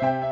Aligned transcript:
Thank 0.00 0.24
you. 0.24 0.29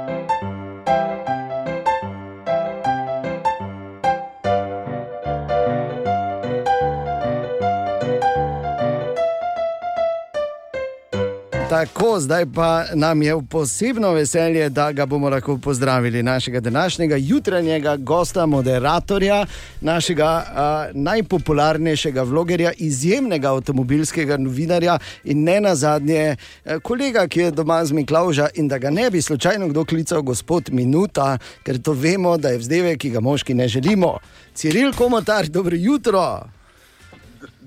Tako, 11.78 12.20
zdaj 12.20 12.46
pa 12.54 12.84
nam 12.94 13.22
je 13.22 13.34
posebno 13.50 14.12
veselje, 14.12 14.68
da 14.68 14.92
ga 14.92 15.06
bomo 15.06 15.28
lahko 15.28 15.58
pozdravili, 15.58 16.22
našega 16.22 16.60
današnjega 16.60 17.16
jutranjega 17.16 17.96
gosta, 17.96 18.46
moderatorja, 18.46 19.46
našega 19.80 20.44
uh, 20.46 20.96
najpopularnejšega 20.96 22.22
vlogerja, 22.22 22.72
izjemnega 22.76 23.52
avtomobilskega 23.52 24.36
novinarja 24.36 24.98
in 25.24 25.44
ne 25.44 25.60
nazadnje 25.60 26.36
uh, 26.36 26.82
kolega, 26.82 27.28
ki 27.28 27.40
je 27.40 27.50
doma 27.50 27.84
z 27.84 27.92
Miklauža 27.92 28.48
in 28.54 28.68
da 28.68 28.78
ga 28.78 28.90
ne 28.90 29.10
bi 29.10 29.22
slučajno 29.22 29.68
kdo 29.68 29.84
klical 29.84 30.22
gospod 30.22 30.70
Minuta, 30.72 31.38
ker 31.62 31.78
to 31.78 31.92
vemo, 31.92 32.36
da 32.36 32.48
je 32.48 32.58
vzdevek, 32.58 32.98
ki 32.98 33.10
ga 33.10 33.20
moški 33.20 33.54
ne 33.54 33.68
želimo. 33.68 34.16
Ciril 34.54 34.92
Komotar, 34.92 35.46
dobro 35.46 35.76
jutro. 35.76 36.57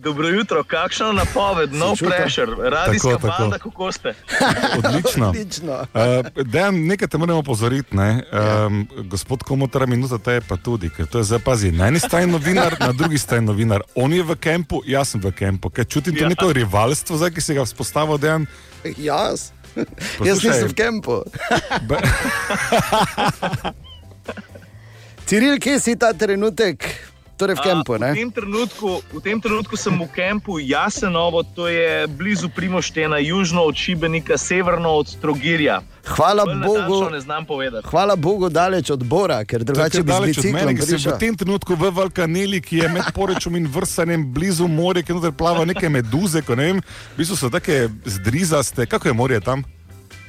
Dobro 0.01 0.27
jutro, 0.27 0.63
kakšno 0.63 1.11
napoved, 1.11 1.73
no 1.73 1.93
pressure, 1.95 2.69
radijska 2.69 3.17
banda, 3.19 3.57
kako 3.57 3.91
ste? 3.91 4.13
Odlično. 4.77 5.29
Odlično. 5.29 5.73
Uh, 5.73 6.43
Dejan, 6.43 6.85
nekaj 6.85 7.07
te 7.07 7.17
moramo 7.17 7.39
opozoriti, 7.39 7.95
ne? 7.95 8.23
um, 8.65 8.87
gospod 8.99 9.43
Komotar, 9.43 9.87
minuta 9.87 10.17
te 10.17 10.31
je 10.31 10.41
pa 10.41 10.57
tudi, 10.57 10.89
ker 10.89 11.05
to 11.05 11.17
je 11.17 11.23
zdaj 11.23 11.39
pazi. 11.39 11.71
Na 11.71 11.87
eni 11.87 11.99
strani 11.99 12.31
novinar, 12.31 12.75
na 12.79 12.91
drugi 12.91 13.17
strani 13.17 13.45
novinar. 13.45 13.81
On 13.95 14.13
je 14.13 14.23
v 14.23 14.35
kampu, 14.35 14.81
jaz 14.85 15.09
sem 15.09 15.21
v 15.21 15.31
kampu, 15.31 15.69
ker 15.69 15.85
čutim 15.85 16.15
to 16.15 16.23
Ja. 16.23 16.29
neko 16.29 16.49
rivalstvo, 16.51 17.17
zdaj, 17.17 17.31
ki 17.31 17.41
si 17.41 17.53
ga 17.53 17.61
vzpostavil, 17.61 18.17
Dejan. 18.17 18.45
Jaz. 18.97 19.51
Jaz 19.75 19.85
Poslušaj. 20.17 20.49
nisem 20.49 20.67
v 20.67 20.75
kampu. 20.75 21.21
Be- 21.81 22.01
Ciril, 25.25 25.59
kje 25.59 25.79
si 25.79 25.95
ta 25.95 26.13
trenutek? 26.13 27.10
Torej 27.41 27.57
v 27.57 27.63
kampu, 27.65 27.93
A, 27.93 27.97
v, 27.97 28.01
ne? 28.05 28.11
tem 28.13 28.29
trenutku, 28.29 29.01
v 29.01 29.19
tem 29.25 29.37
trenutku 29.41 29.73
sem 29.73 29.97
v 29.97 30.05
kampu 30.13 30.61
Jasenovo, 30.61 31.41
to 31.41 31.65
je 31.65 32.05
blizu 32.05 32.53
Primoštena, 32.53 33.17
južno 33.17 33.65
od 33.65 33.73
Šibenika, 33.73 34.37
severno 34.37 35.01
od 35.01 35.09
Trogirja. 35.17 35.81
Hvala 36.05 36.45
Bolj 36.45 36.85
Bogu. 36.85 37.09
Ne 37.09 37.19
znam 37.19 37.45
povedati. 37.45 37.87
Hvala 37.89 38.15
Bogu, 38.15 38.49
daleč 38.49 38.89
od 38.89 39.03
Bora, 39.03 39.45
ker 39.45 39.63
drugače 39.63 40.03
bi 40.03 40.13
ki 40.29 40.33
si 40.33 40.53
prišel. 40.53 41.15
v 41.15 41.17
tem 41.17 41.33
trenutku 41.37 41.73
v 41.73 41.89
Valkaneli, 41.89 42.61
ki 42.61 42.85
je 42.85 42.89
med 42.89 43.09
porečom 43.09 43.57
in 43.57 43.65
vrsanjem 43.65 44.21
blizu 44.33 44.67
morja, 44.67 45.01
ki 45.01 45.17
noter 45.17 45.33
plava 45.33 45.65
neke 45.65 45.89
meduze, 45.89 46.45
ko 46.45 46.53
ne 46.53 46.63
vem, 46.63 46.77
v 47.13 47.17
bistvu 47.17 47.37
so 47.37 47.49
take 47.49 47.89
zdrizaste. 48.05 48.85
Kako 48.85 49.09
je 49.09 49.13
morje 49.13 49.41
tam 49.41 49.65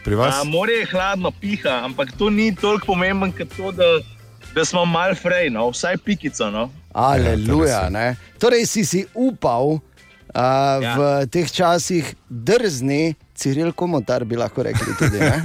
pri 0.05 0.17
vas? 0.17 0.41
A, 0.41 0.49
morje 0.49 0.81
je 0.81 0.89
hladno, 0.93 1.29
piha, 1.29 1.85
ampak 1.85 2.17
to 2.17 2.31
ni 2.31 2.55
toliko 2.57 2.97
pomembno, 2.97 3.33
kot 3.37 3.53
to, 3.57 3.73
da, 3.73 4.01
da 4.55 4.65
smo 4.65 4.85
mal 4.85 5.13
frej, 5.13 5.53
no? 5.53 5.69
vsaj 5.73 6.01
pikico. 6.05 6.51
No? 6.51 6.71
Aleluja. 6.95 7.89
ne. 7.89 8.17
Torej 8.39 8.67
si 8.67 8.85
si 8.85 9.07
upal 9.15 9.79
uh, 9.79 9.81
Ja. 10.33 10.97
v 10.97 11.01
teh 11.27 11.45
časih 11.45 12.05
drzni, 12.29 13.15
Ciril 13.35 13.73
Komotar 13.73 14.25
bi 14.25 14.37
lahko 14.37 14.62
rekli 14.62 14.93
tudi. 14.95 15.19
ne? 15.19 15.37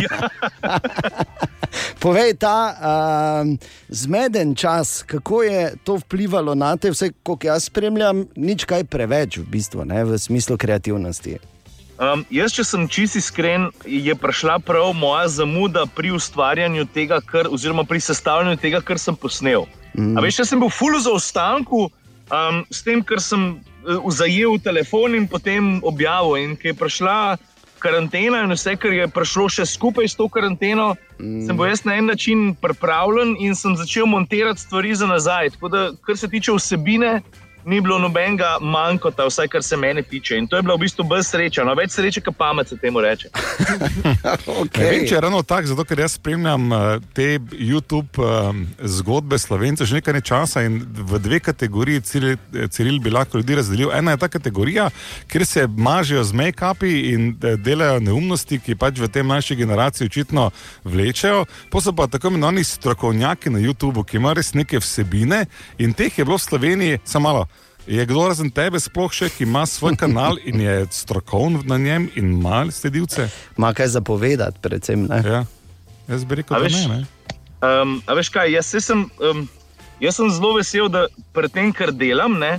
ja. 0.00 0.16
Povej 2.00 2.34
ta 2.40 2.56
uh, 2.72 3.44
zmeden 3.88 4.54
čas, 4.54 5.02
kako 5.02 5.42
je 5.42 5.74
to 5.84 5.96
vplivalo 5.96 6.54
na 6.54 6.76
te, 6.76 6.90
vse 6.90 7.12
kot 7.22 7.44
jaz 7.44 7.68
spremljam, 7.68 8.24
nič 8.36 8.64
kaj 8.64 8.84
preveč 8.84 9.36
v 9.36 9.46
bistvu, 9.46 9.84
ne, 9.84 10.04
v 10.04 10.16
smislu 10.18 10.56
kreativnosti. 10.56 11.36
Um, 12.00 12.24
jaz, 12.32 12.54
če 12.56 12.64
sem 12.64 12.88
čisti 12.88 13.20
iskren, 13.20 13.68
je 13.84 14.14
prišla 14.16 14.56
prav 14.64 14.94
moja 14.96 15.28
zamuda 15.28 15.84
pri 15.84 16.14
ustvarjanju 16.16 16.88
tega, 16.94 17.20
kar, 17.20 17.44
oziroma 17.52 17.84
pri 17.84 18.00
sestavljanju 18.00 18.56
tega, 18.56 18.80
kar 18.80 18.96
sem 18.96 19.12
posnel. 19.12 19.68
Mm. 19.94 20.16
A 20.16 20.24
veš, 20.24 20.42
jaz 20.42 20.52
sem 20.52 20.60
bil 20.60 20.70
full 20.70 20.98
za 21.00 21.12
ostanku 21.14 21.88
um, 21.88 22.64
s 22.70 22.82
tem, 22.86 23.02
kar 23.02 23.22
sem 23.22 23.58
uh, 23.58 24.10
zajel 24.12 24.58
telefon 24.62 25.14
in 25.18 25.28
potem 25.28 25.78
objavil. 25.82 26.38
In 26.38 26.56
ko 26.56 26.70
je 26.70 26.76
prišla 26.78 27.16
karantena 27.80 28.44
in 28.44 28.52
vse, 28.52 28.76
kar 28.76 28.92
je 28.92 29.08
prišlo 29.08 29.48
še 29.48 29.66
skupaj 29.66 30.08
s 30.12 30.18
to 30.18 30.28
karanteno, 30.28 30.92
mm. 31.18 31.46
sem 31.48 31.56
bil 31.56 31.70
jaz 31.70 31.84
na 31.88 31.96
en 31.98 32.10
način 32.12 32.50
pripravljen 32.60 33.36
in 33.40 33.56
sem 33.56 33.76
začel 33.76 34.06
montirati 34.06 34.60
stvari 34.60 34.94
za 34.94 35.08
nazaj. 35.08 35.56
Tako 35.56 35.72
da, 35.72 35.86
kar 36.06 36.18
se 36.20 36.28
tiče 36.28 36.54
vsebine, 36.58 37.20
ni 37.64 37.80
bilo 37.80 37.98
nobenega 37.98 38.56
manjkota, 38.60 39.26
vsaj 39.26 39.48
kar 39.48 39.62
se 39.62 39.76
mene 39.76 40.02
tiče. 40.02 40.38
In 40.38 40.46
to 40.48 40.56
je 40.56 40.62
bila 40.62 40.74
v 40.74 40.84
bistvu 40.84 41.04
bolj 41.04 41.22
sreča, 41.28 41.64
no 41.64 41.74
več 41.74 41.94
sreče, 41.96 42.20
kot 42.24 42.36
pamet 42.36 42.68
se 42.68 42.76
temu 42.76 43.00
reče. 43.00 43.30
Ne 44.80 44.84
vem, 44.84 45.04
če 45.08 45.14
je 45.14 45.20
ravno 45.20 45.42
tako, 45.42 45.70
zato 45.72 45.84
ker 45.84 46.00
jaz 46.00 46.14
spremljam 46.16 46.72
uh, 46.72 46.78
te 47.14 47.38
YouTube 47.52 48.20
um, 48.22 48.62
zgodbe 48.78 49.38
slovencev 49.38 49.86
že 49.86 49.98
nekaj 49.98 50.20
časa 50.24 50.62
in 50.66 50.80
v 50.82 51.18
dve 51.22 51.40
kategoriji 51.40 52.00
Ciril, 52.06 52.36
Ciril 52.70 52.98
bi 53.02 53.12
lahko 53.12 53.38
ljudi 53.38 53.58
razdelil. 53.58 53.92
Ena 53.94 54.14
je 54.14 54.20
ta 54.22 54.28
kategorija, 54.28 54.88
kjer 55.30 55.46
se 55.46 55.66
mažejo 55.66 56.24
z 56.24 56.36
make-upi 56.36 56.92
in 57.12 57.28
eh, 57.42 57.56
delajo 57.56 58.00
neumnosti, 58.00 58.60
ki 58.60 58.78
pač 58.78 59.00
v 59.00 59.08
tej 59.08 59.26
mlajši 59.28 59.56
generaciji 59.56 60.10
očitno 60.10 60.50
vlečejo. 60.84 61.44
So 61.80 61.92
pa 61.96 62.06
tako 62.06 62.28
imenovani 62.28 62.64
strokovnjaki 62.64 63.50
na 63.50 63.58
YouTubu, 63.58 64.04
ki 64.04 64.20
imajo 64.20 64.40
res 64.40 64.54
neke 64.54 64.78
vsebine 64.80 65.46
in 65.78 65.94
teh 65.96 66.18
je 66.18 66.24
bilo 66.24 66.36
v 66.36 66.44
Sloveniji 66.44 67.00
samo 67.04 67.30
malo. 67.30 67.49
Je 67.86 68.06
kdo 68.06 68.28
razen 68.28 68.50
tebe 68.50 68.80
sploh 68.80 69.12
še, 69.12 69.30
ki 69.32 69.46
ima 69.48 69.64
svoj 69.66 69.96
kanal 69.98 70.36
in 70.44 70.60
je 70.60 70.86
strokoven 70.94 71.62
na 71.66 71.78
njem 71.78 72.10
in 72.14 72.32
ima 72.36 72.64
sledilce? 72.70 73.28
Ma 73.56 73.72
kaj 73.74 73.94
zapovedati, 73.96 74.60
predvsem. 74.62 75.06
Ne? 75.10 75.22
Ja. 75.24 75.44
Jaz 76.08 76.24
bi 76.24 76.40
rekel, 76.40 76.56
A 76.56 76.60
da 76.60 76.68
veš, 76.68 76.76
ne. 76.86 76.98
ne. 77.00 77.36
Um, 77.60 78.00
a 78.06 78.16
veš 78.18 78.30
kaj, 78.34 78.52
jaz, 78.52 78.72
sem, 78.84 79.06
um, 79.20 79.44
jaz 80.00 80.18
sem 80.18 80.30
zelo 80.32 80.54
vesel, 80.56 80.88
da 80.92 81.06
pri 81.36 81.48
tem, 81.52 81.72
kar 81.76 81.92
delam, 81.92 82.38
ne, 82.40 82.58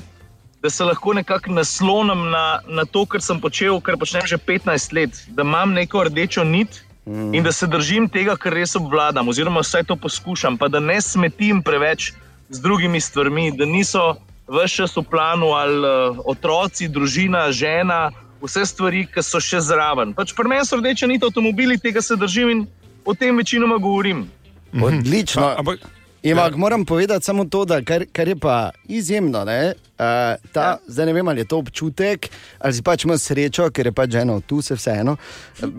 da 0.61 0.69
se 0.69 0.85
lahko 0.85 1.13
nekako 1.17 1.53
naslonim 1.57 2.29
na, 2.29 2.61
na 2.67 2.85
to, 2.85 3.05
kar 3.05 3.21
sem 3.21 3.41
počel, 3.41 3.81
kar 3.81 3.97
počnem 3.97 4.27
že 4.29 4.37
15 4.37 4.93
let, 4.93 5.23
da 5.27 5.45
imam 5.47 5.73
neko 5.73 6.05
rdečo 6.09 6.45
nit. 6.45 6.83
Mm. 7.05 7.33
In 7.33 7.43
da 7.43 7.49
se 7.51 7.65
držim 7.65 8.05
tega, 8.13 8.35
kar 8.37 8.53
res 8.53 8.75
obvladam, 8.77 9.25
oziroma 9.27 9.63
vsaj 9.65 9.87
to 9.89 9.95
poskušam, 9.97 10.53
pa 10.61 10.67
da 10.69 10.79
ne 10.79 10.99
smetim 11.01 11.63
preveč 11.65 12.11
z 12.53 12.61
drugimi 12.61 13.01
stvarmi, 13.01 13.49
da 13.57 13.65
niso 13.65 14.19
vse 14.51 14.75
čas 14.75 14.91
v 14.93 15.03
planu 15.03 15.53
ali 15.53 15.79
uh, 15.79 15.91
otroci, 16.25 16.87
družina, 16.87 17.47
žena, 17.51 18.11
vse 18.39 18.65
stvari, 18.65 19.05
ki 19.05 19.21
so 19.21 19.39
še 19.39 19.61
zraven. 19.61 20.11
Pač 20.13 20.33
pri 20.33 20.47
meni 20.47 20.65
so 20.65 20.75
rdeče 20.75 21.07
niti 21.07 21.23
avtomobili, 21.23 21.77
tega 21.77 22.01
se 22.01 22.15
držim 22.15 22.49
in 22.49 22.67
o 23.03 23.13
tem 23.13 23.31
večinoma 23.33 23.77
govorim. 23.77 24.27
Odlično. 24.73 25.43
A- 25.43 25.55
Ampak 25.57 25.79
Imak, 26.23 26.53
moram 26.55 26.85
povedati 26.85 27.25
samo 27.25 27.45
to, 27.45 27.65
da 27.65 27.81
kar, 27.81 28.03
kar 28.07 28.27
je 28.27 28.35
pa 28.35 28.55
izjemno. 28.85 29.41
Ne, 29.41 29.73
uh, 29.73 30.05
ta, 30.51 30.61
ja. 30.61 30.77
Zdaj 30.87 31.05
ne 31.05 31.13
vem, 31.13 31.27
ali 31.27 31.39
je 31.39 31.45
to 31.45 31.57
občutek, 31.57 32.29
ali 32.59 32.73
si 32.73 32.83
pač 32.83 33.05
imaš 33.05 33.19
srečo, 33.21 33.65
ker 33.69 33.85
je 33.85 33.91
pač 33.91 34.13
eno, 34.15 34.39
tu 34.39 34.61
se 34.61 34.75
vseeno. 34.75 35.15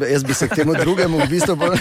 Jaz 0.03 0.25
bi 0.25 0.35
se 0.35 0.49
k 0.49 0.57
temu 0.57 0.75
drugemu 0.75 1.19
v 1.19 1.29
bistvu. 1.29 1.55
bolj- 1.55 1.79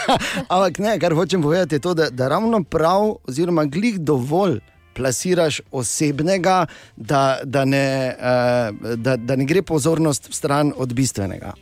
Ampak 0.52 0.78
ne, 0.78 0.98
kar 0.98 1.14
hočem 1.14 1.40
povedati, 1.40 1.74
je 1.74 1.80
to, 1.80 1.94
da, 1.94 2.10
da 2.10 2.28
ravno 2.28 2.60
prav, 2.60 3.14
oziroma 3.24 3.64
glih 3.64 3.96
dovolj. 3.98 4.60
Plasiraš 4.94 5.60
osebnega, 5.70 6.66
da, 6.96 7.40
da, 7.44 7.64
ne, 7.64 8.14
uh, 8.14 8.96
da, 8.96 9.16
da 9.16 9.36
ne 9.36 9.44
gre 9.44 9.62
pozornost 9.62 10.28
stran 10.32 10.72
od 10.76 10.94
bistvenega. 10.94 11.54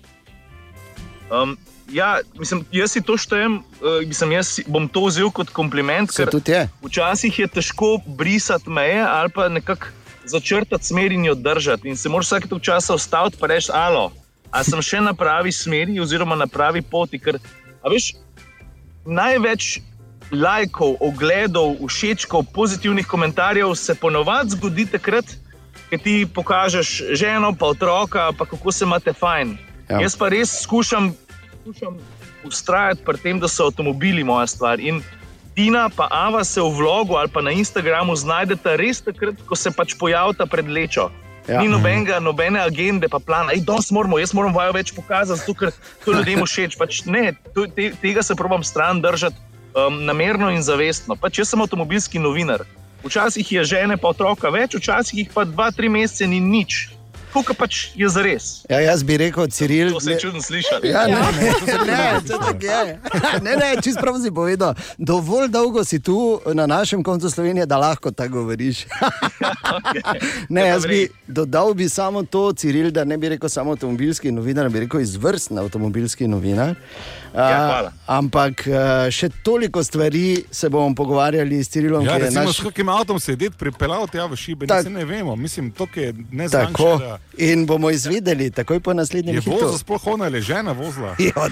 Um, 1.33 1.57
ja, 1.93 2.19
mislim, 2.39 2.65
jaz 2.73 2.93
si 2.93 3.01
to 3.01 3.17
štejem, 3.17 3.63
uh, 3.81 4.01
mislim, 4.07 4.37
jaz 4.37 4.59
bom 4.67 4.89
to 4.89 5.07
vzel 5.09 5.33
kot 5.33 5.51
kompliment, 5.51 6.13
ker 6.13 6.31
tudi 6.31 6.53
je. 6.53 6.69
včasih 6.85 7.39
je 7.39 7.49
težko 7.49 7.97
brisati 8.07 8.71
meje 8.71 9.01
ali 9.01 9.33
pa 9.33 9.49
nekako 9.49 9.87
začrtati 10.25 10.87
smer 10.87 11.13
in 11.13 11.25
jo 11.25 11.35
držati. 11.35 11.89
In 11.89 11.97
se 11.97 12.09
moraš 12.09 12.27
vsake 12.27 12.49
toliko 12.49 12.65
časa 12.65 12.95
ustaviti 12.95 13.37
in 13.41 13.49
reči, 13.49 13.71
alo, 13.75 14.13
a 14.51 14.65
sem 14.65 14.83
še 14.83 15.01
na 15.01 15.15
pravi 15.15 15.53
smeri 15.53 16.01
oziroma 16.01 16.37
na 16.37 16.47
pravi 16.47 16.83
poti. 16.83 17.19
Ker, 17.19 17.39
a 17.83 17.91
veš, 17.91 18.13
največ 19.07 19.81
lajkov, 20.33 20.97
ogledov, 21.01 21.77
všečkov, 21.87 22.49
pozitivnih 22.55 23.07
komentarjev 23.07 23.75
se 23.75 23.95
ponovadi 23.95 24.57
zgodi 24.57 24.87
takrat, 24.87 25.25
ko 25.91 25.99
ti 26.01 26.27
pokažeš 26.35 27.13
ženo, 27.13 27.53
pa 27.53 27.67
otroka, 27.67 28.33
pa 28.39 28.47
kako 28.49 28.73
se 28.73 28.85
imate 28.85 29.13
fajn. 29.13 29.57
Ja. 29.89 29.97
Ja. 29.97 30.01
Jaz 30.09 30.17
pa 30.17 30.29
res 30.33 30.63
skušam, 30.63 31.13
skušam 31.63 31.99
ustrajati 32.45 33.05
pri 33.05 33.19
tem, 33.19 33.41
da 33.41 33.49
so 33.49 33.69
avtomobili 33.69 34.25
moja 34.25 34.47
stvar. 34.47 34.81
In 34.81 35.03
Tina 35.55 35.91
pa 35.93 36.09
Ava 36.11 36.45
se 36.45 36.61
v 36.61 36.71
vlogu 36.73 37.15
ali 37.15 37.29
pa 37.29 37.43
na 37.45 37.53
Instagramu 37.53 38.17
znajdeta 38.17 38.77
res 38.77 39.03
takrat, 39.05 39.37
ko 39.47 39.57
se 39.57 39.71
pač 39.71 39.95
pojavita 40.01 40.47
pred 40.47 40.69
lečo. 40.69 41.11
Ja. 41.11 41.21
Ja. 41.43 41.61
Ni 41.61 41.69
nobenega, 41.69 42.21
nobene 42.23 42.61
agende, 42.63 43.09
pa 43.11 43.19
plana, 43.19 43.51
da 43.51 43.75
danes 43.75 43.91
moramo, 43.91 44.19
jaz 44.19 44.31
moram 44.33 44.55
vaju 44.55 44.77
več 44.79 44.93
pokazati, 44.95 45.41
zato, 45.41 45.55
ker 45.59 45.73
to 46.05 46.15
ljudem 46.15 46.45
všeč. 46.47 46.77
Pač 46.79 47.03
ne, 47.05 47.33
to, 47.55 47.67
te, 47.67 47.91
tega 47.99 48.23
se 48.23 48.39
probam 48.39 48.63
stran 48.63 49.03
držati 49.03 49.52
um, 49.75 50.05
namerno 50.05 50.51
in 50.51 50.63
zavestno. 50.63 51.17
Pač 51.17 51.43
jaz 51.43 51.53
sem 51.53 51.61
avtomobilski 51.61 52.23
novinar. 52.23 52.65
Včasih 53.03 53.53
je 53.53 53.65
žene 53.67 53.97
pa 53.99 54.13
otroka 54.15 54.51
več, 54.55 54.77
včasih 54.79 55.25
jih 55.25 55.31
pa 55.35 55.45
dva, 55.45 55.71
tri 55.75 55.91
mesece 55.91 56.29
ni 56.31 56.41
nič. 56.41 56.93
Tukaj 57.33 57.57
pač 57.57 57.77
je 57.97 58.09
za 58.09 58.23
res. 58.23 58.49
Ja, 58.71 58.81
jaz 58.81 59.03
bi 59.03 59.17
rekel, 59.17 59.47
Ciril. 59.49 59.93
To 59.93 60.01
se 60.01 60.11
je 60.11 60.21
čudno 60.21 60.43
slišati. 60.43 60.89
Ja, 60.89 61.07
ne, 61.07 61.17
ne, 61.17 61.53
ne, 61.67 61.97
ne, 62.61 62.99
ne, 63.43 63.57
ne 63.57 63.71
čist 63.83 64.01
prav 64.01 64.19
si 64.21 64.31
povedal. 64.31 64.75
Dovolj 64.99 65.49
dolgo 65.49 65.85
si 65.85 66.01
tu 66.01 66.41
na 66.55 66.67
našem 66.67 67.03
koncu 67.03 67.31
Slovenije, 67.31 67.67
da 67.67 67.77
lahko 67.77 68.11
tako 68.11 68.43
govoriš. 68.43 68.85
ne, 70.55 70.67
jaz 70.67 70.87
bi 70.87 71.09
dodal 71.27 71.75
bi 71.75 71.89
samo 71.89 72.23
to, 72.23 72.53
Ciril, 72.53 72.91
da 72.91 73.05
ne 73.05 73.17
bi 73.19 73.29
rekel 73.29 73.49
samo 73.49 73.73
avtomobilski 73.73 74.33
novinar, 74.33 74.69
bi 74.69 74.85
rekel 74.85 75.01
izvrsten 75.01 75.59
avtomobilski 75.59 76.29
novinar. 76.29 76.75
Ja, 77.37 77.91
ampak 78.07 78.67
še 79.11 79.31
toliko 79.43 79.85
stvari 79.85 80.45
se 80.51 80.69
bomo 80.69 80.95
pogovarjali 80.95 81.65
s 81.65 81.73
Cirilom. 81.73 82.05
Ja, 82.05 82.19
recimo, 82.21 82.45
naš... 82.45 82.61
s 82.61 82.69
kakim 82.69 82.89
avtom 82.93 83.21
sedeti, 83.21 83.57
pripeljal 83.59 84.05
tja 84.13 84.27
v 84.29 84.37
šibe, 84.37 84.69
tak... 84.69 84.89
ne 84.93 85.05
vemo. 85.05 85.37
Mislim, 85.37 85.71
to 85.73 85.89
je 85.97 86.13
neznano. 86.31 87.19
Da... 87.33 87.45
In 87.45 87.67
bomo 87.67 87.91
izvedeli, 87.91 88.51
takoj 88.51 88.81
po 88.81 88.95
naslednjem 88.95 89.37
letu. 89.37 89.51
Je 89.51 89.57
vozila 89.57 89.79
sploh 89.79 90.07
ona 90.07 90.25
ali 90.25 90.41
žena 90.41 90.73
vozila? 90.73 91.17
Jo, 91.29 91.49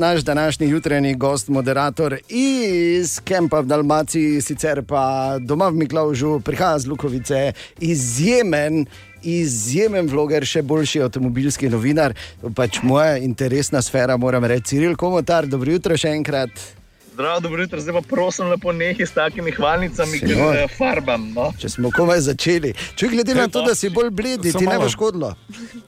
Naš 0.00 0.20
današnji 0.20 0.68
jutranji 0.68 1.14
gost, 1.14 1.48
moderator 1.48 2.16
iz 2.28 3.20
Kempa 3.20 3.60
v 3.60 3.66
Dalmaciji, 3.66 4.40
sicer 4.40 4.82
pa 4.82 5.36
doma 5.40 5.68
v 5.68 5.74
Miklaužu, 5.74 6.40
prihaja 6.40 6.78
z 6.78 6.86
Lukovice, 6.86 7.52
izjemen, 7.80 8.86
izjemen 9.22 10.08
vloger, 10.08 10.46
še 10.46 10.62
boljši 10.62 11.02
avtomobilski 11.04 11.68
novinar. 11.68 12.14
Pač 12.56 12.80
moja 12.82 13.18
interesna 13.18 13.82
sfera, 13.82 14.16
moram 14.16 14.44
reči, 14.44 14.70
Ciril 14.70 14.96
Komotar, 14.96 15.46
dobro 15.46 15.72
jutro 15.72 15.96
še 16.00 16.14
enkrat. 16.16 16.79
Zdravo, 17.12 17.40
dobro 17.40 17.62
jutro, 17.62 17.80
zdaj 17.80 17.94
pa 17.94 18.00
prosim, 18.00 18.46
lepo 18.46 18.72
nehi 18.72 19.06
s 19.06 19.12
takimi 19.12 19.50
hvalnicami, 19.50 20.18
ki 20.18 20.30
jih 20.30 20.74
farbam. 20.78 21.32
No? 21.34 21.50
Če 21.58 21.68
smo 21.68 21.90
komaj 21.90 22.20
začeli. 22.28 22.70
Če 22.94 23.08
glede 23.10 23.34
na 23.34 23.48
to, 23.50 23.64
da 23.66 23.74
si 23.74 23.90
bolj 23.90 24.12
bledi, 24.14 24.52
ti 24.54 24.66
ne 24.66 24.78
bo 24.78 24.88
škodilo. 24.88 25.32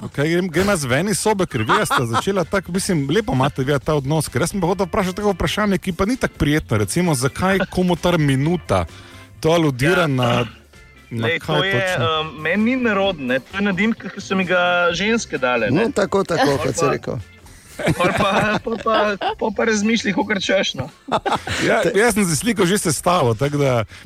Okay, 0.08 0.32
grem, 0.34 0.50
grem 0.50 0.72
z 0.76 0.90
veni 0.90 1.14
sobe, 1.14 1.46
ker 1.46 1.62
vi 1.69 1.78
ste 1.86 2.02
začeli 2.10 2.44
tako, 2.50 2.74
mislim, 2.74 3.06
lepo 3.10 3.36
imate 3.38 3.64
vi 3.64 3.78
ta 3.84 3.94
odnos. 4.00 4.28
Ker 4.28 4.42
jaz 4.42 4.54
sem 4.54 4.60
pa 4.60 4.70
hotel 4.72 4.90
vprašati 4.90 5.20
tako 5.20 5.36
vprašanje, 5.36 5.78
ki 5.78 5.94
pa 5.96 6.08
ni 6.10 6.19
tako 6.19 6.42
prijetno. 6.42 6.82
Recimo, 6.82 7.14
zakaj 7.14 7.64
komu 7.70 7.96
ta 7.96 8.16
minuta 8.19 8.84
to 9.40 9.54
aludira 9.54 10.08
ja. 10.08 10.10
na. 10.10 10.32
Lej, 11.12 11.38
je, 11.44 11.96
uh, 12.00 12.28
meni 12.40 12.64
ni 12.64 12.84
nerodno, 12.88 13.36
to 13.38 13.58
je 13.58 13.62
nadim, 13.62 13.92
ki 13.92 14.20
so 14.20 14.36
mi 14.36 14.46
ga 14.48 14.88
ženske 14.96 15.38
dale. 15.38 15.69
No, 15.69 15.84
tako, 15.92 16.24
tako, 16.24 16.56
kot 16.62 16.78
si 16.78 16.88
rekel. 16.88 17.20
Pa 17.76 18.04
pa, 18.19 18.58
pa, 18.64 18.76
pa, 18.84 19.16
pa, 19.38 19.46
pa 19.56 19.64
razmišljaj, 19.64 20.14
kako 20.14 20.32
rečeš. 20.32 20.74
No. 20.74 20.88
Ja, 21.66 21.82
jaz 21.94 22.14
sem 22.14 22.24
se 22.24 22.36
slikal 22.36 22.66
že 22.66 22.78
se 22.78 22.92
stavo. 22.92 23.36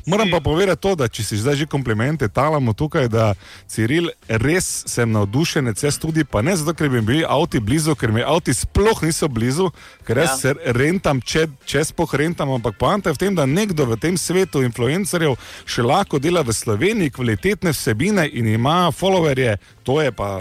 Moram 0.05 0.29
pa 0.31 0.39
povedati 0.39 0.81
to, 0.81 0.95
da 0.95 1.07
če 1.07 1.23
si 1.23 1.37
zdaj 1.37 1.55
že 1.55 1.65
komplimente 1.65 2.27
talamo 2.27 2.73
tukaj, 2.73 3.07
da 3.07 3.33
Ciril 3.67 4.09
res 4.27 4.83
sem 4.87 5.11
navdušen, 5.11 5.73
jaz 5.81 5.97
tudi 5.99 6.23
pa 6.23 6.41
ne 6.41 6.55
zato, 6.55 6.73
ker 6.73 6.89
bi 6.89 7.01
bili 7.01 7.23
avti 7.27 7.59
blizu, 7.59 7.95
ker 7.95 8.11
mi 8.11 8.23
avti 8.23 8.53
sploh 8.53 9.01
niso 9.03 9.27
blizu, 9.27 9.71
ker 10.07 10.21
jaz 10.21 10.29
ja. 10.29 10.37
se 10.37 10.73
rentam, 10.77 11.21
če, 11.21 11.47
če 11.65 11.83
spoh 11.91 12.13
rentam, 12.13 12.51
ampak 12.53 12.77
poanta 12.77 13.09
je 13.09 13.17
v 13.17 13.23
tem, 13.25 13.35
da 13.35 13.45
nekdo 13.45 13.87
v 13.89 13.97
tem 14.01 14.17
svetu 14.17 14.63
influencerjev 14.65 15.37
še 15.65 15.85
lahko 15.85 16.21
dela 16.21 16.43
v 16.45 16.53
Sloveniji 16.53 17.15
kvalitetne 17.15 17.73
vsebine 17.73 18.27
in 18.27 18.47
ima 18.53 18.91
followerje, 18.91 19.57
to 19.83 20.01
je 20.01 20.11
pa 20.11 20.37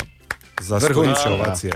za 0.61 0.77
vrhunske 0.77 1.29
ovacije. 1.29 1.73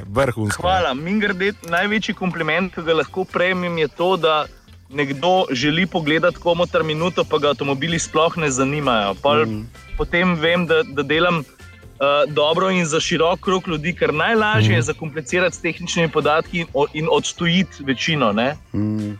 Hvala. 0.56 0.94
Mingrde, 0.94 1.52
največji 1.68 2.14
kompliment, 2.14 2.74
ki 2.74 2.82
ga 2.82 2.94
lahko 3.02 3.24
prejmem, 3.24 3.78
je 3.78 3.88
to, 3.88 4.16
da 4.16 4.46
nekdo 4.90 5.44
želi 5.50 5.86
pogledati 5.86 6.36
komu 6.36 6.66
ter 6.66 6.82
minuto, 6.82 7.24
pa 7.24 7.38
ga 7.38 7.48
avtomobili 7.48 7.98
sploh 7.98 8.36
ne 8.36 8.50
zanimajo. 8.50 9.14
Mm. 9.46 9.66
Potem 9.96 10.34
vem, 10.34 10.66
da, 10.66 10.82
da 10.82 11.02
delam 11.02 11.38
uh, 11.38 12.32
dobro 12.32 12.70
in 12.70 12.86
za 12.86 13.00
širok 13.00 13.40
krug 13.40 13.68
ljudi, 13.68 13.94
ker 13.94 14.14
najlažje 14.14 14.70
mm. 14.70 14.74
je 14.74 14.82
zakomplicirati 14.82 15.56
s 15.56 15.60
tehničnimi 15.60 16.08
podatki 16.08 16.66
in 16.92 17.08
odstojiti 17.10 17.84
večino. 17.84 18.32
Mm. 18.32 18.78
Um, 18.78 19.18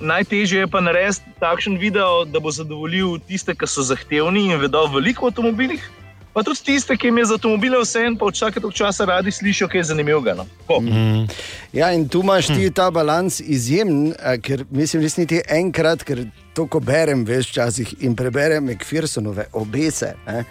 najtežje 0.00 0.60
je 0.60 0.66
pa 0.66 0.80
narediti 0.80 1.20
takšen 1.40 1.76
video, 1.78 2.24
da 2.24 2.40
bo 2.40 2.50
zadovoljil 2.50 3.18
tiste, 3.18 3.54
ki 3.54 3.66
so 3.66 3.82
zahtevni 3.82 4.46
in 4.46 4.60
vedo 4.60 4.86
veliko 4.86 5.26
o 5.26 5.28
avtomobilih 5.28 5.90
pa 6.32 6.42
tudi 6.42 6.62
tiste, 6.64 6.96
ki 6.96 7.10
jim 7.10 7.18
je 7.18 7.24
za 7.24 7.38
avtomobile 7.38 7.80
vse 7.82 8.04
en, 8.06 8.16
pa 8.16 8.28
včasih 8.30 8.62
toliko 8.62 8.76
časa 8.76 9.04
radi 9.04 9.32
slišijo, 9.32 9.68
kaj 9.68 9.80
je 9.80 9.84
zanimivo. 9.84 10.22
No? 10.36 10.46
Mm. 10.80 11.26
Ja, 11.72 11.92
in 11.92 12.08
tu 12.08 12.22
imaš 12.22 12.46
ti 12.46 12.70
ta 12.74 12.90
balans 12.90 13.40
izjemen, 13.40 14.14
ker 14.42 14.64
mislim, 14.70 15.02
res 15.02 15.16
niti 15.16 15.42
enkrat, 15.48 16.04
ker 16.06 16.24
to, 16.54 16.66
ko 16.66 16.80
berem, 16.80 17.24
veš, 17.24 17.50
včasih 17.50 17.94
in 18.00 18.16
preberem 18.16 18.64
McPhersonove 18.64 19.48
obese. 19.52 20.14
Eh? 20.26 20.44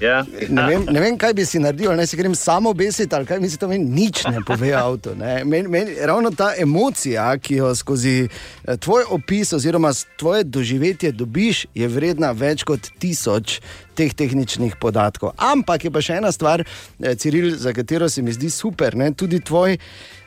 Ja. 0.00 0.24
Ne, 0.48 0.66
vem, 0.66 0.84
ne 0.88 1.00
vem, 1.00 1.16
kaj 1.20 1.34
bi 1.36 1.44
si 1.44 1.60
naredil, 1.60 1.92
naj 1.96 2.06
se 2.08 2.16
grem 2.16 2.34
samo 2.34 2.72
besiti 2.72 3.14
ali 3.14 3.26
kaj 3.28 3.40
mi 3.40 3.50
se 3.50 3.58
to 3.60 3.68
meni 3.68 3.84
nič 3.84 4.22
ne 4.24 4.40
pove 4.46 4.72
avto. 4.74 5.12
Men, 5.44 5.68
men, 5.70 5.90
ravno 6.08 6.30
ta 6.30 6.52
emocija, 6.58 7.28
ki 7.38 7.60
jo 7.60 7.74
skozi 7.74 8.14
eh, 8.24 8.76
tvoj 8.76 9.04
opis 9.10 9.52
oziroma 9.52 9.92
tvoje 10.16 10.44
doživetje 10.44 11.12
dobiš, 11.12 11.66
je 11.74 11.88
vredna 11.88 12.32
več 12.32 12.64
kot 12.64 12.88
tisoč 12.98 13.60
teh 13.94 14.14
tehničnih 14.16 14.78
podatkov. 14.80 15.34
Ampak 15.36 15.84
je 15.84 15.92
pa 15.92 16.00
še 16.00 16.16
ena 16.22 16.32
stvar, 16.32 16.64
eh, 16.64 17.14
Ciril, 17.14 17.52
za 17.60 17.76
katero 17.76 18.08
se 18.08 18.22
mi 18.22 18.32
zdi 18.32 18.50
super, 18.50 18.96
ne? 18.96 19.12
tudi 19.12 19.40
tvoj. 19.40 19.76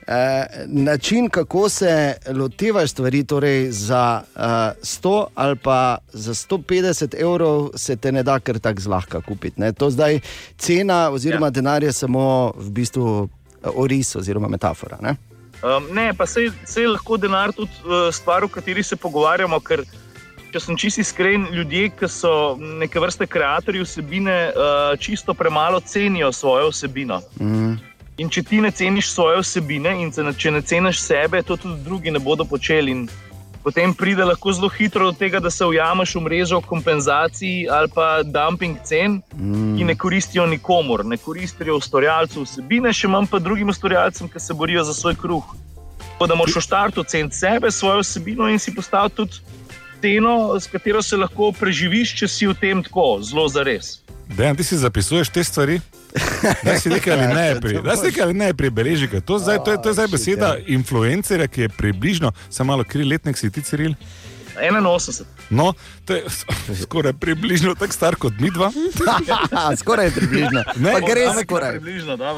Eh, 0.08 0.46
način, 0.66 1.30
kako 1.30 1.70
se 1.70 2.18
lotevaš 2.28 2.92
stvari, 2.92 3.24
torej 3.24 3.72
za 3.72 4.22
uh, 4.36 4.42
eh, 4.42 4.74
100 4.82 5.26
ali 5.36 5.56
pa 5.56 5.98
za 6.14 6.34
150 6.34 7.22
evrov, 7.22 7.70
se 7.76 7.96
te 7.96 8.12
ne 8.12 8.24
da 8.24 8.40
kar 8.40 8.60
tako 8.60 8.82
zlahka 8.82 9.22
kupiti. 9.22 9.62
Ne? 9.62 9.74
To 9.74 9.90
zdaj 9.90 10.20
cena, 10.58 11.10
oziroma 11.10 11.48
ja. 11.48 11.50
denar 11.50 11.84
je 11.84 11.94
samo 11.94 12.54
v 12.58 12.70
bistvu 12.70 13.30
eh, 13.64 13.70
oris 13.76 14.16
oziroma 14.16 14.48
metafora. 14.48 14.98
Ne, 15.02 15.16
um, 15.64 15.96
ne 15.96 16.14
pa 16.14 16.26
se 16.26 16.42
je 16.76 16.88
lahko 16.88 17.18
denar 17.18 17.52
tudi 17.52 17.72
uh, 17.86 18.14
stvar, 18.14 18.44
o 18.44 18.48
kateri 18.48 18.84
se 18.84 18.96
pogovarjamo. 18.96 19.60
Ker... 19.60 19.84
Če 20.54 20.60
sem 20.60 20.78
čisto 20.78 21.02
iskren, 21.02 21.48
ljudje, 21.50 21.88
ki 21.98 22.08
so 22.08 22.58
neke 22.78 23.00
vrste 23.02 23.26
ustvarjalci 23.26 23.80
vsebine, 23.82 24.52
uh, 24.54 25.00
čisto 25.00 25.34
premalo 25.34 25.80
cenijo 25.80 26.32
svojo 26.32 26.70
vsebino. 26.70 27.22
Mm. 27.40 27.74
In 28.22 28.30
če 28.30 28.44
ti 28.46 28.62
ne 28.62 28.70
ceniš 28.72 29.10
svoje 29.10 29.40
vsebine 29.42 29.96
in 30.04 30.12
če 30.14 30.52
ne 30.54 30.62
ceniš 30.62 31.02
sebe, 31.02 31.42
to 31.42 31.58
tudi 31.58 31.82
drugi 31.86 32.12
ne 32.14 32.20
bodo 32.22 32.46
počeli. 32.46 32.94
In 32.94 33.08
potem 33.64 33.94
pride 33.98 34.26
lahko 34.28 34.54
zelo 34.54 34.70
hitro 34.70 35.10
do 35.10 35.18
tega, 35.18 35.40
da 35.40 35.50
se 35.50 35.66
ujameš 35.66 36.14
v 36.16 36.22
mrežo 36.28 36.60
kompenzacij 36.62 37.70
ali 37.72 37.90
pa 37.96 38.22
dumping 38.22 38.78
cen, 38.86 39.22
mm. 39.34 39.78
ki 39.78 39.88
ne 39.90 39.96
koristijo 39.98 40.46
nikomor, 40.46 41.06
ne 41.06 41.18
koristijo 41.18 41.80
ustvarjalcu 41.82 42.46
vsebine, 42.46 42.94
še 42.94 43.10
manj 43.10 43.32
pa 43.32 43.42
drugim 43.42 43.74
ustvarjalcem, 43.74 44.30
ki 44.30 44.40
se 44.40 44.54
borijo 44.54 44.86
za 44.86 44.94
svoj 44.94 45.18
kruh. 45.18 45.56
Tako 46.14 46.30
da 46.30 46.38
moraš 46.38 46.60
v 46.60 46.66
startu 46.68 47.04
ceniti 47.04 47.40
sebe, 47.40 47.72
svojo 47.72 48.04
vsebino 48.04 48.46
in 48.52 48.62
si 48.62 48.76
postaviti 48.76 49.16
tudi 49.16 49.42
ceno, 50.04 50.60
s 50.60 50.68
katero 50.68 51.02
se 51.02 51.18
lahko 51.18 51.50
preživiš, 51.56 52.14
če 52.20 52.28
si 52.28 52.48
v 52.48 52.54
tem 52.60 52.84
tako 52.84 53.24
zelo 53.26 53.48
zares. 53.50 54.04
Dejan, 54.28 54.56
ti 54.56 54.64
si 54.64 54.78
zapisuješ 54.78 55.30
te 55.30 55.44
stvari? 55.44 55.80
Da 56.64 56.80
si 56.80 56.90
nekaj 56.96 57.14
ali 57.14 57.28
ne, 57.34 57.62
pri, 57.62 57.82
da 57.82 57.96
si 57.96 58.06
nekaj 58.06 58.24
ali 58.24 58.34
ne 58.34 58.54
pribeleži. 58.54 59.08
To, 59.08 59.40
to, 59.40 59.78
to 59.78 59.90
je 59.90 59.94
zdaj 59.94 60.08
beseda 60.08 60.56
influencerja, 60.68 61.48
ki 61.48 61.62
je 61.62 61.70
približno, 61.70 62.32
samo 62.50 62.74
malo 62.74 62.84
kri 62.84 63.04
letnik 63.04 63.38
si 63.38 63.52
ti, 63.52 63.62
Ciril. 63.62 63.94
81. 64.56 65.24
No, 65.50 65.74
to 66.06 66.14
je 66.14 66.24
skoraj 66.82 67.14
približno 67.14 67.76
tako 67.76 67.94
star 67.94 68.16
kot 68.16 68.34
mi 68.40 68.52
dva. 68.52 68.72
skoraj 69.82 70.12
približno. 70.12 70.64
Ne, 70.76 70.94
gre 71.08 71.26
za 71.34 71.44
skoraj. 71.44 71.80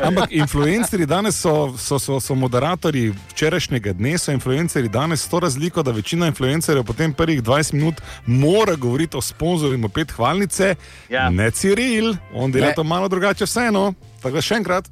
Ampak 0.04 0.32
influencerji 0.32 1.06
danes 1.06 1.40
so, 1.42 1.74
so, 1.78 2.00
so, 2.00 2.20
so 2.20 2.36
moderatorji 2.36 3.14
včerajšnjega 3.34 3.94
dne, 3.94 4.18
so 4.18 4.32
influencerji 4.32 4.90
danes 4.90 5.26
s 5.26 5.30
to 5.30 5.40
razliko, 5.40 5.84
da 5.84 5.92
večina 5.92 6.28
influencerjev 6.28 6.84
potem 6.84 7.14
prvih 7.14 7.44
20 7.44 7.74
minut 7.74 8.02
mora 8.26 8.76
govoriti 8.76 9.18
o 9.18 9.22
sponzorju 9.22 9.90
pet 9.90 10.12
hvalnice. 10.12 10.76
Ja. 11.10 11.30
Ne 11.30 11.52
Ciril, 11.52 12.16
on 12.34 12.52
dela 12.52 12.74
to 12.74 12.84
malo 12.84 13.08
drugače, 13.08 13.46
vseeno. 13.46 13.94
Tako 14.22 14.36
da 14.36 14.42
še 14.42 14.56
enkrat. 14.56 14.88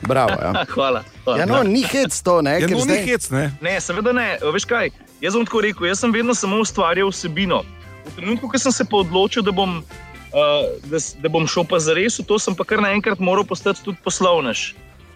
Bravo, 0.00 0.30
ja. 0.42 0.64
hvala. 0.74 1.02
hvala. 1.24 1.38
Ja, 1.38 1.46
no, 1.46 1.62
ni 1.62 1.82
hec 1.82 2.22
to, 2.22 2.42
ne? 2.42 2.58
Ja, 2.60 2.68
no, 2.68 2.80
zdaj... 2.80 3.00
ni 3.00 3.10
hec, 3.10 3.30
ne? 3.30 3.44
Ne, 3.60 3.80
seveda 3.80 4.12
ne. 4.12 4.28
Veš 4.52 4.66
kaj? 4.68 4.90
Jaz 5.24 5.36
bom 5.38 5.44
tako 5.48 5.62
rekel, 5.64 5.86
jaz 5.88 6.02
sem 6.02 6.12
vedno 6.12 6.34
samo 6.36 6.58
ustvarjal 6.60 7.08
vsebino. 7.08 7.62
V 8.04 8.10
trenutku, 8.18 8.48
ko 8.48 8.58
sem 8.60 8.72
se 8.72 8.84
odločil, 8.92 9.42
da 9.42 9.54
bom, 9.56 9.78
uh, 9.80 10.66
da, 10.84 11.00
da 11.22 11.30
bom 11.32 11.46
šel 11.48 11.64
pa 11.64 11.80
za 11.80 11.94
res, 11.96 12.20
to 12.28 12.38
sem 12.38 12.56
pa 12.56 12.66
kar 12.68 12.82
naenkrat 12.84 13.22
moral 13.24 13.46
postati 13.48 13.80
tudi 13.80 13.96
poslovnež. 14.04 14.74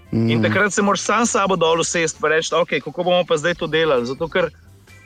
Mm. 0.09 0.31
In 0.33 0.43
takrat 0.43 0.73
se 0.73 0.83
moraš 0.83 1.05
sam 1.05 1.27
sabo 1.29 1.57
dol 1.61 1.85
usesti 1.85 2.25
in 2.25 2.31
reči, 2.33 2.55
okay, 2.57 2.81
kako 2.81 3.05
bomo 3.05 3.25
pa 3.29 3.37
zdaj 3.37 3.59
to 3.61 3.69
delali. 3.69 4.09
Zato, 4.09 4.29
ker 4.33 4.49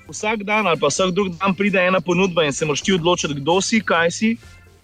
vsak 0.06 0.46
dan 0.46 0.70
ali 0.70 0.78
pa 0.78 0.86
vsak 0.86 1.10
drug 1.10 1.34
dan 1.34 1.54
pride 1.58 1.82
ena 1.82 2.00
ponudba 2.00 2.44
in 2.46 2.52
se 2.52 2.64
moraš 2.64 2.86
ti 2.86 2.94
odločiti, 2.94 3.34
kdo 3.42 3.60
si, 3.60 3.80
kaj 3.82 4.10
si, 4.10 4.36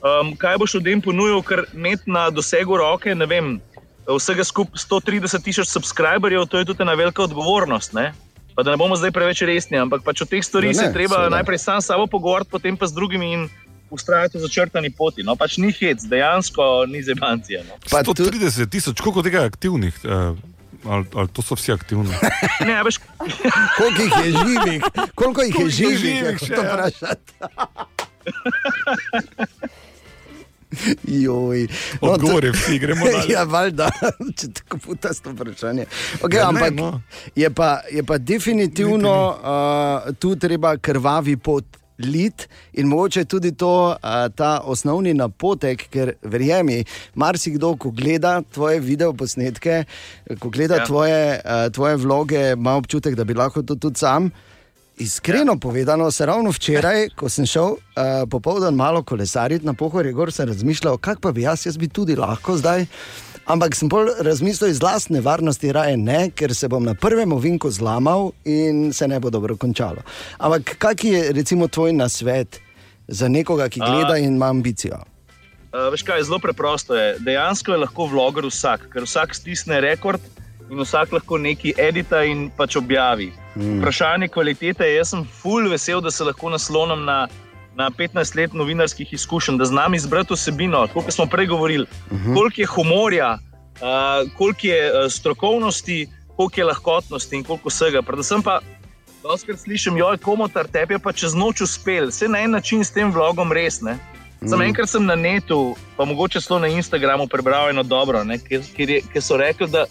um, 0.03 0.35
kaj 0.35 0.59
boš 0.59 0.81
od 0.81 0.85
tem 0.91 1.01
ponudil, 1.01 1.43
ker 1.47 1.63
imeti 1.75 2.11
na 2.11 2.31
dosegu 2.31 2.77
roke, 2.77 3.15
ne 3.15 3.27
vem. 3.27 3.61
Vsega 4.09 4.43
skupaj 4.43 4.81
130 4.81 5.45
tisoč 5.45 5.69
subscriberjev, 5.69 6.47
to 6.49 6.59
je 6.59 6.65
tudi 6.65 6.83
ena 6.83 6.95
velika 6.97 7.23
odgovornost. 7.23 7.93
Ne? 7.93 8.15
Pa 8.59 8.65
da 8.67 8.75
ne 8.75 8.77
bomo 8.77 8.97
zdaj 8.99 9.13
preveč 9.15 9.39
resni, 9.47 9.79
ampak 9.79 10.03
pač 10.03 10.25
o 10.25 10.27
teh 10.27 10.43
stvarih 10.43 10.75
se 10.75 10.89
treba 10.91 11.15
seveda. 11.15 11.31
najprej 11.37 11.61
sam 11.63 11.79
sabo 11.79 12.09
pogovarjati, 12.11 12.51
potem 12.51 12.75
pa 12.75 12.91
z 12.91 12.97
drugimi. 12.97 13.29
In 13.31 13.47
ustrajati 13.91 14.35
v 14.35 14.41
začrtani 14.43 14.91
poti. 14.91 15.23
No, 15.23 15.39
pač 15.39 15.63
ni 15.63 15.71
hec, 15.71 16.03
dejansko 16.03 16.91
ni 16.91 16.99
zebancija. 17.07 17.63
No. 17.69 17.79
Pa 17.87 18.03
130 18.03 18.67
tisoč, 18.67 18.99
koliko 18.99 19.23
tega 19.23 19.47
je 19.47 19.53
aktivnih? 19.55 19.95
Uh, 20.03 20.35
ali, 20.91 21.07
ali 21.15 21.29
to 21.31 21.39
so 21.47 21.55
vsi 21.55 21.71
aktivni? 21.73 22.11
Ne, 22.69 22.83
veš, 22.83 22.99
Koliko 23.79 24.03
jih 24.03 24.15
je 24.19 24.31
živih? 24.43 24.83
Koliko 25.15 25.47
jih 25.47 25.55
je 25.55 25.71
živih? 25.71 26.43
še, 26.43 26.59
to 26.59 26.63
ja. 26.67 27.15
Joj. 31.25 31.67
No, 32.03 32.09
Odgovor 32.09 32.45
je 32.45 32.53
vsi, 32.53 32.79
gremo 32.79 33.07
dalje. 33.13 33.33
Ja, 33.33 33.43
valjda, 33.43 33.91
če 34.39 34.53
tako 34.61 34.79
puta 34.79 35.13
to 35.23 35.33
vprašanje. 35.33 35.87
Okay, 36.23 36.39
Ja, 36.39 36.41
ja, 36.41 36.51
ne, 36.53 36.59
ampak 36.59 36.75
no. 36.77 37.01
je, 37.37 37.51
pa, 37.51 37.81
je 37.93 38.05
pa 38.05 38.19
definitivno 38.19 39.15
uh, 39.29 40.15
tu 40.19 40.37
treba 40.37 40.77
krvavi 40.77 41.37
pot. 41.37 41.65
Lit 41.99 42.45
in 42.79 42.87
mogoče 42.87 43.25
tudi 43.27 43.51
to, 43.59 43.97
a, 44.03 44.29
ta 44.31 44.61
osnovni 44.63 45.11
napotek, 45.19 45.81
ker 45.91 46.13
verjemi, 46.23 46.85
marsikdo, 47.19 47.73
ko 47.75 47.91
gleda 47.91 48.37
tvoje 48.55 48.79
videoposnetke, 48.79 49.81
ko 50.39 50.51
gleda 50.55 50.79
ja. 50.79 50.87
Tvoje, 50.87 51.41
a, 51.43 51.57
tvoje 51.75 51.97
vloge, 51.99 52.45
ima 52.53 52.77
občutek, 52.79 53.19
da 53.19 53.27
bi 53.27 53.35
lahko 53.35 53.65
to 53.67 53.75
tudi 53.75 53.99
sam. 53.99 54.31
Iskreno 54.99 55.53
ja. 55.53 55.59
povedano, 55.59 56.11
se 56.11 56.27
ravno 56.27 56.51
včeraj, 56.51 57.09
ko 57.17 57.29
sem 57.29 57.47
šel 57.47 57.65
uh, 57.65 57.79
popoldan 58.31 58.75
malo 58.75 59.03
kolesariti 59.03 59.67
na 59.67 59.73
pohorje, 59.73 60.13
gor 60.13 60.33
sem 60.33 60.49
razmišljal, 60.49 60.99
kako 60.99 61.21
pa 61.21 61.33
bi 61.33 61.43
jaz, 61.43 61.67
jaz 61.67 61.77
bi 61.79 61.89
tudi 61.89 62.17
lahko 62.17 62.57
zdaj. 62.57 62.87
Ampak 63.47 63.77
sem 63.77 63.89
bolj 63.89 64.11
razmislil 64.21 64.71
iz 64.71 64.83
lastne 64.83 65.21
varnosti, 65.21 65.73
raje 65.73 65.97
ne, 65.97 66.31
ker 66.31 66.55
se 66.55 66.69
bom 66.69 66.85
na 66.85 66.95
prvem 66.95 67.33
ovinku 67.33 67.71
zlamal 67.71 68.33
in 68.45 68.93
se 68.93 69.09
ne 69.09 69.21
bo 69.21 69.31
dobro 69.31 69.57
končalo. 69.57 70.03
Ampak 70.39 70.75
kak 70.79 71.05
je 71.05 71.33
recimo 71.33 71.69
tvoj 71.69 71.93
nasvet 71.93 72.61
za 73.09 73.29
nekoga, 73.29 73.69
ki 73.69 73.81
gleda 73.81 74.19
in 74.19 74.35
ima 74.35 74.51
ambicijo? 74.51 74.99
Uh, 75.73 75.89
veš 75.93 76.03
kaj, 76.03 76.23
zelo 76.23 76.39
preprosto 76.39 76.97
je. 76.97 77.17
Dejansko 77.19 77.73
je 77.73 77.85
lahko 77.87 78.07
vloger 78.07 78.45
vsak, 78.51 78.91
ker 78.93 79.07
vsak 79.09 79.35
stisne 79.35 79.81
rekord 79.81 80.21
in 80.71 80.81
vsak 80.83 81.13
lahko 81.13 81.39
nekaj 81.39 81.73
edita 81.89 82.25
in 82.25 82.51
pač 82.57 82.77
objavi. 82.77 83.33
Mm. 83.59 83.81
Vprašanje 83.81 84.29
kvalitete 84.29 84.87
jaz 84.95 85.11
sem 85.11 85.25
full 85.43 85.69
vesel, 85.71 86.01
da 86.01 86.11
se 86.11 86.25
lahko 86.25 86.51
naslonim 86.51 87.05
na, 87.05 87.27
na 87.75 87.91
15 87.91 88.37
let 88.37 88.53
novinarskih 88.55 89.13
izkušenj, 89.13 89.59
da 89.59 89.65
znam 89.65 89.95
izbrati 89.95 90.35
vsebino, 90.35 90.87
kot 90.95 91.11
smo 91.13 91.27
prej 91.27 91.47
govorili, 91.47 91.87
uh 92.11 92.19
-huh. 92.19 92.35
koliko 92.35 92.61
je 92.61 92.67
humorja, 92.67 93.33
uh, 93.35 94.31
koliko 94.39 94.67
je 94.67 94.93
uh, 94.93 95.13
strokovnosti, 95.13 96.09
koliko 96.37 96.61
je 96.61 96.65
lahkotnosti 96.65 97.37
in 97.37 97.45
koliko 97.45 97.69
vsega. 97.69 98.03
Predvsem 98.03 98.43
pa. 98.43 98.61
Doskrat 99.23 99.59
slišim, 99.59 99.97
joj, 99.97 100.17
komotar, 100.17 100.67
tebi 100.67 100.95
je 100.95 100.99
pa 100.99 101.13
čez 101.13 101.35
noč 101.35 101.61
uspel, 101.61 102.07
vse 102.07 102.29
na 102.29 102.39
en 102.39 102.51
način 102.51 102.85
s 102.85 102.91
tem 102.91 103.13
vlogom 103.13 103.53
res. 103.53 103.81
Ne? 103.81 103.99
Sam 104.47 104.63
enkrat 104.63 104.89
sem 104.89 105.07
na 105.07 105.15
netu, 105.15 105.77
pa 105.97 106.05
mogoče 106.05 106.41
celo 106.41 106.59
na 106.59 106.67
Instagramu 106.67 107.27
prebral 107.27 107.71
eno 107.71 107.83
dobro, 107.83 108.25
ne, 108.25 108.39
kjer, 108.39 108.63
kjer, 108.77 108.91
je, 108.91 109.01
kjer 109.13 109.23
so 109.23 109.37
rekli, 109.37 109.67
da 109.69 109.85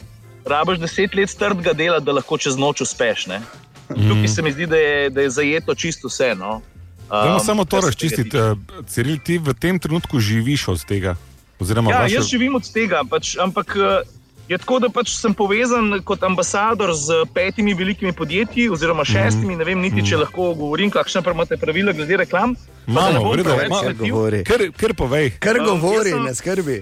rabaš 0.47 0.79
deset 0.79 1.13
let 1.13 1.29
strdega 1.29 1.73
dela, 1.73 1.99
da 1.99 2.11
lahko 2.13 2.37
čez 2.37 2.55
noč 2.55 2.81
uspeš. 2.81 3.27
Ne. 3.27 3.41
Tukaj 3.89 4.27
se 4.27 4.41
mi 4.41 4.51
zdi, 4.51 4.65
da 4.65 4.77
je, 4.77 5.09
da 5.09 5.21
je 5.21 5.29
zajeto 5.31 5.75
čisto 5.75 6.07
vse. 6.07 6.33
No. 6.35 6.61
Dajmo 7.07 7.35
Um, 7.35 7.39
samo 7.41 7.65
to 7.65 7.77
kar 7.77 7.85
razčistiti. 7.85 8.33
Uh, 8.33 8.57
Ciril, 8.85 9.17
ti 9.17 9.37
v 9.37 9.53
tem 9.53 9.77
trenutku 9.77 10.19
živiš 10.19 10.67
od 10.67 10.83
tega? 10.83 11.15
Oziroma, 11.57 11.89
Ja, 11.89 12.01
vaše... 12.01 12.15
jaz 12.15 12.27
živim 12.27 12.53
od 12.53 12.67
tega, 12.67 13.01
pač, 13.03 13.37
ampak 13.37 13.73
eh, 13.73 14.03
je 14.47 14.57
tako, 14.57 14.77
da 14.77 14.89
pač 14.89 15.09
sem 15.11 15.33
povezan 15.33 16.01
kot 16.01 16.21
ambasador 16.21 16.91
z 16.93 17.07
petimi 17.27 17.73
velikimi 17.73 18.11
podjetji, 18.11 18.67
oziroma 18.69 19.01
šestimi. 19.03 19.55
Ne 19.55 19.63
vem, 19.63 19.79
niti 19.79 20.03
če 20.03 20.17
lahko 20.17 20.51
govorim, 20.53 20.91
kakšne 20.91 21.21
pa 21.21 21.31
imate 21.31 21.55
pravila 21.55 21.91
glede 21.93 22.17
reklam. 22.17 22.53
pa 22.53 22.91
da 22.91 23.09
ne 23.09 23.09
Imamo, 23.09 23.19
bom 23.21 23.31
v 23.31 23.37
redu, 23.37 23.49
preveč 23.49 23.69
ma- 23.69 23.75
Kar 23.75 23.87
kreativ. 23.87 24.03
govori. 24.05 24.43
Ker, 24.43 24.61
ker 24.73 24.93
povej. 24.93 25.31
Kar 25.39 25.55
Um, 25.57 25.65
govori, 25.65 26.09
jaz 26.09 26.13
sem- 26.13 26.25
ne 26.25 26.35
skrbi. 26.35 26.77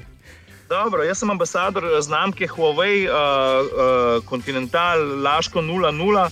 Dobro, 0.69 1.03
jaz 1.03 1.19
sem 1.21 1.29
ambasador 1.29 1.83
eh, 1.85 2.01
znamke 2.01 2.47
Huawei, 2.47 3.05
uh, 3.05 3.13
uh, 3.13 4.25
Continental, 4.25 4.97
Laško 5.21 5.61
00, 5.61 6.29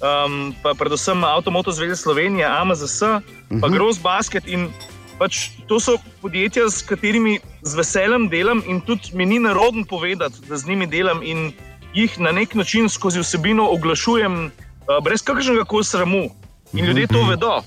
um, 0.00 0.54
pa 0.62 0.72
predvsem 0.74 1.24
Avtomoto 1.24 1.72
Zveze 1.72 1.96
Slovenije, 1.96 2.46
AMZS, 2.46 3.02
uh 3.02 3.08
-huh. 3.08 3.60
pa 3.60 3.68
Gross 3.68 4.00
Basket. 4.00 4.48
In 4.48 4.72
pač 5.18 5.50
to 5.68 5.80
so 5.80 5.98
podjetja, 6.22 6.70
s 6.70 6.82
katerimi 6.82 7.40
z 7.62 7.74
veseljem 7.74 8.28
delam 8.28 8.62
in 8.66 8.80
tudi 8.80 9.12
mi 9.12 9.26
ni 9.26 9.38
narodno 9.38 9.84
povedati, 9.84 10.40
da 10.48 10.56
z 10.56 10.68
njimi 10.68 10.86
delam 10.86 11.22
in 11.22 11.52
jih 11.94 12.18
na 12.18 12.32
nek 12.32 12.54
način 12.54 12.88
skozi 12.88 13.20
vsebino 13.20 13.68
oglašujem 13.70 14.44
uh, 14.44 15.04
brez 15.04 15.22
kakršnega 15.22 15.64
koli 15.64 15.84
sramu. 15.84 16.30
In 16.72 16.84
ljudje 16.84 17.06
to 17.06 17.22
vedo. 17.28 17.62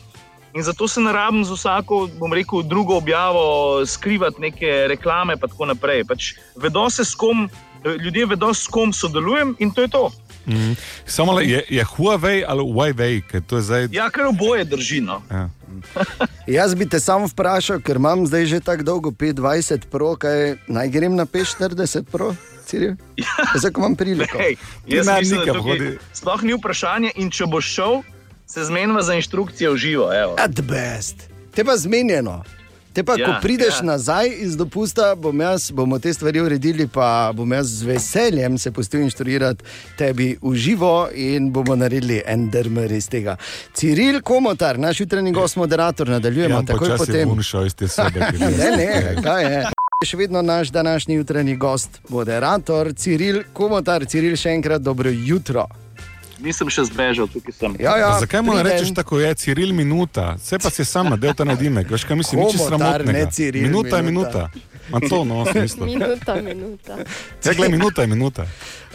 In 0.54 0.64
zato 0.64 0.88
se 0.88 1.02
ne 1.02 1.12
rabim 1.14 1.44
z 1.46 1.54
vsako, 1.54 2.08
bom 2.20 2.34
rekel, 2.34 2.64
drugo 2.64 2.98
objavo 2.98 3.86
skrivati 3.86 4.42
neke 4.42 4.88
reklame 4.88 5.34
in 5.34 5.40
tako 5.40 5.66
naprej. 5.66 6.04
Pač 6.10 6.34
vedo 6.56 6.90
se, 6.90 7.06
s 7.06 7.16
kom, 7.16 7.50
ljudje 7.86 8.26
vedo, 8.26 8.54
s 8.54 8.68
kom 8.68 8.94
sodelujem 8.94 9.56
in 9.60 9.72
to 9.72 9.82
je 9.82 9.88
to. 9.88 10.10
Mm. 10.46 10.74
Samo 11.06 11.34
le, 11.34 11.46
je, 11.46 11.64
je 11.70 11.86
Huawei 11.86 12.44
ali 12.48 12.64
Huawei, 12.64 13.22
ker 13.22 13.42
to 13.42 13.56
je 13.56 13.62
zdaj. 13.62 13.88
Ja, 13.92 14.10
kar 14.10 14.26
oboje 14.26 14.66
drži. 14.66 15.02
No. 15.02 15.22
Ja. 15.30 15.50
Jaz 16.58 16.76
bi 16.76 16.90
te 16.90 17.00
samo 17.00 17.28
vprašal, 17.28 17.82
ker 17.86 18.02
imam 18.02 18.26
zdaj 18.28 18.46
že 18.46 18.60
tako 18.60 18.84
dolgo 18.84 19.12
25 19.12 19.86
pro, 19.92 20.16
kaj 20.16 20.56
naj 20.68 20.90
grem 20.90 21.16
na 21.16 21.26
45 21.26 22.04
pro, 22.12 22.34
Ciril? 22.66 22.96
Zdaj, 23.56 23.72
ko 23.72 23.82
imam 23.82 23.96
priliko. 23.96 24.38
Hej, 24.38 24.58
jaz 24.88 25.08
mislim, 25.20 25.46
da 25.46 25.54
tukaj 25.54 25.98
sploh 26.14 26.44
ni 26.44 26.54
vprašanje, 26.54 27.14
in 27.18 27.32
če 27.34 27.46
boš 27.50 27.74
šel, 27.76 28.02
se 28.50 28.64
zmenjava 28.64 29.02
za 29.02 29.14
inštrukcije 29.14 29.70
v 29.70 29.78
živo. 29.78 30.14
evo. 30.14 30.36
At 30.38 30.62
best. 30.62 31.16
Te 31.52 31.64
pa 31.64 31.78
zmenjeno. 31.78 32.44
Te 32.94 33.04
pa, 33.04 33.14
ja, 33.14 33.26
ko 33.26 33.32
Ja, 33.32 33.40
prideš 33.42 33.68
ja. 33.72 33.78
ja. 33.78 33.86
nazaj 33.86 34.28
iz 34.38 34.58
dopusta, 34.58 35.16
bom 35.16 35.42
jaz, 35.42 35.72
bomo 35.72 36.00
te 36.00 36.10
stvari 36.10 36.42
uredili, 36.42 36.88
pa 36.88 37.08
bom 37.32 37.52
jaz 37.52 37.68
z 37.70 37.84
veseljem 37.84 38.58
se 38.58 38.72
pustil 38.72 39.02
inštruirati 39.02 39.64
tebi 39.98 40.38
v 40.42 40.56
živo 40.56 41.10
in 41.14 41.52
bomo 41.52 41.76
naredili 41.76 42.22
en 42.26 42.50
drmer 42.50 42.92
iz 42.92 43.08
tega. 43.08 43.36
Ciril 43.74 44.22
Komotar, 44.22 44.80
naš 44.80 45.00
jutranji 45.00 45.32
gost, 45.32 45.56
moderator, 45.56 46.10
nadaljujemo 46.10 46.56
Jan 46.56 46.66
takoj 46.66 46.88
potem. 46.98 47.16
je- 47.20 47.26
Ne, 48.58 48.72
ne, 48.72 48.90
kaj 49.24 49.44
je. 49.46 49.66
Še 50.02 50.18
vedno 50.18 50.42
naš 50.42 50.68
današnji 50.70 51.16
jutranji 51.16 51.56
gost, 51.56 52.00
moderator 52.10 52.94
Ciril 52.96 53.44
Komotar. 53.54 54.06
Ciril, 54.06 54.36
še 54.36 54.50
enkrat 54.50 54.82
dobro 54.82 55.10
jutro. 55.12 55.68
Nisem 56.40 56.70
še 56.70 56.84
zbežal, 56.84 57.28
tukaj 57.28 57.54
sem. 57.54 57.76
Ja, 57.80 57.98
ja, 57.98 58.10
Pa 58.10 58.20
Zakaj 58.20 58.42
mu 58.42 58.54
ne 58.54 58.64
rečeš 58.64 58.94
tako, 58.96 59.20
je 59.20 59.34
Ciril 59.36 59.74
minuta, 59.74 60.36
vse 60.36 60.58
pa 60.58 60.70
si 60.70 60.86
sam 60.86 61.10
nadel 61.10 61.34
ta 61.34 61.44
nadimek, 61.44 61.90
veš 61.90 62.04
kaj 62.04 62.16
mislim, 62.16 62.42
nič 62.42 62.56
sramotnega. 62.58 63.12
ne 63.12 63.26
Ciril 63.32 63.64
minuta 63.64 63.98
je 63.98 64.04
minuta. 64.04 64.48
minuta. 64.48 64.68
Ma 64.90 65.00
to 65.00 65.22
no. 65.24 65.46
Minuta, 65.86 66.36
minuta. 66.36 66.98
Ja, 67.46 67.54
glej, 67.54 67.70
minuta 67.70 68.02
je 68.02 68.08
minuta. 68.08 68.46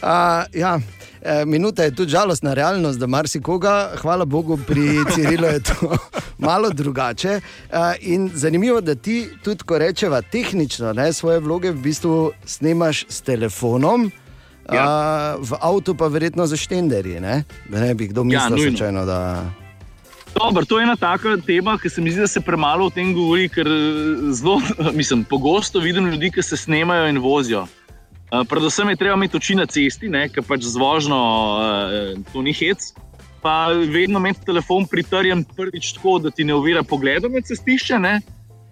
A, 0.02 0.44
ja. 0.52 0.80
e, 1.22 1.44
Minuta 1.44 1.84
je 1.84 1.94
tudi 1.94 2.10
žalostna 2.10 2.54
realnost, 2.54 2.98
da 2.98 3.06
marsikoga, 3.06 3.92
hvala 3.96 4.24
Bogu, 4.24 4.58
pri 4.58 5.04
Cirilu 5.14 5.46
je 5.46 5.60
to 5.60 5.94
malo 6.40 6.70
drugače. 6.70 7.40
A, 7.70 7.94
In 8.00 8.30
zanimivo, 8.34 8.80
da 8.80 8.94
ti 8.94 9.28
tudi, 9.44 9.62
ko 9.62 9.78
rečeva 9.78 10.18
tehnično, 10.22 10.92
ne, 10.92 11.12
svoje 11.12 11.38
vloge 11.40 11.70
v 11.70 11.78
bistvu 11.78 12.32
snemaš 12.44 13.04
s 13.08 13.20
telefonom. 13.22 14.10
Ja. 14.73 14.85
A, 14.88 15.37
v 15.40 15.59
avtu 15.61 15.94
pa 15.94 16.09
verjetno 16.09 16.47
za 16.47 16.56
štenderji, 16.56 17.21
ne? 17.21 17.44
da 17.68 17.80
ne 17.80 17.94
bi 17.94 18.09
kdo 18.09 18.25
mislil, 18.25 18.56
nujno. 18.56 18.71
slučajno, 18.71 19.04
da 19.04 19.44
Dobro, 20.35 20.64
to 20.64 20.78
je 20.78 20.83
ena 20.83 20.97
taka 20.97 21.37
tema, 21.47 21.78
ki 21.78 21.88
se 21.88 22.00
mi 22.00 22.11
zdi, 22.11 22.21
da 22.21 22.26
se 22.26 22.40
premalo 22.40 22.87
o 22.87 22.90
tem 22.90 23.12
govori, 23.14 23.49
ker 23.49 23.68
eh, 23.71 24.33
zelo, 24.35 24.59
mislim, 24.99 25.25
pogosto 25.25 25.78
vidim 25.78 26.06
ljudi, 26.11 26.30
ki 26.35 26.42
se 26.42 26.56
snemajo 26.56 27.09
in 27.09 27.18
vozijo. 27.23 27.66
Uh, 28.33 28.42
predvsem 28.49 28.88
je 28.88 28.97
treba 28.97 29.14
imeti 29.14 29.37
oči 29.37 29.54
na 29.54 29.66
cesti, 29.66 30.09
ker 30.35 30.42
pač 30.42 30.64
z 30.66 30.80
vožnjo 30.80 31.18
uh, 31.18 32.25
to 32.33 32.42
ni 32.42 32.52
hec. 32.52 32.90
Pa 33.44 33.68
vedno 33.68 34.18
imeti 34.18 34.47
telefon 34.47 34.88
pritrjen, 34.90 35.44
prvič 35.44 35.92
tako, 35.92 36.18
da 36.18 36.30
ti 36.30 36.44
ne 36.44 36.54
ovira 36.54 36.83
pogledom 36.83 37.33
na 37.33 37.44
cestišče, 37.44 37.99
ne? 37.99 38.21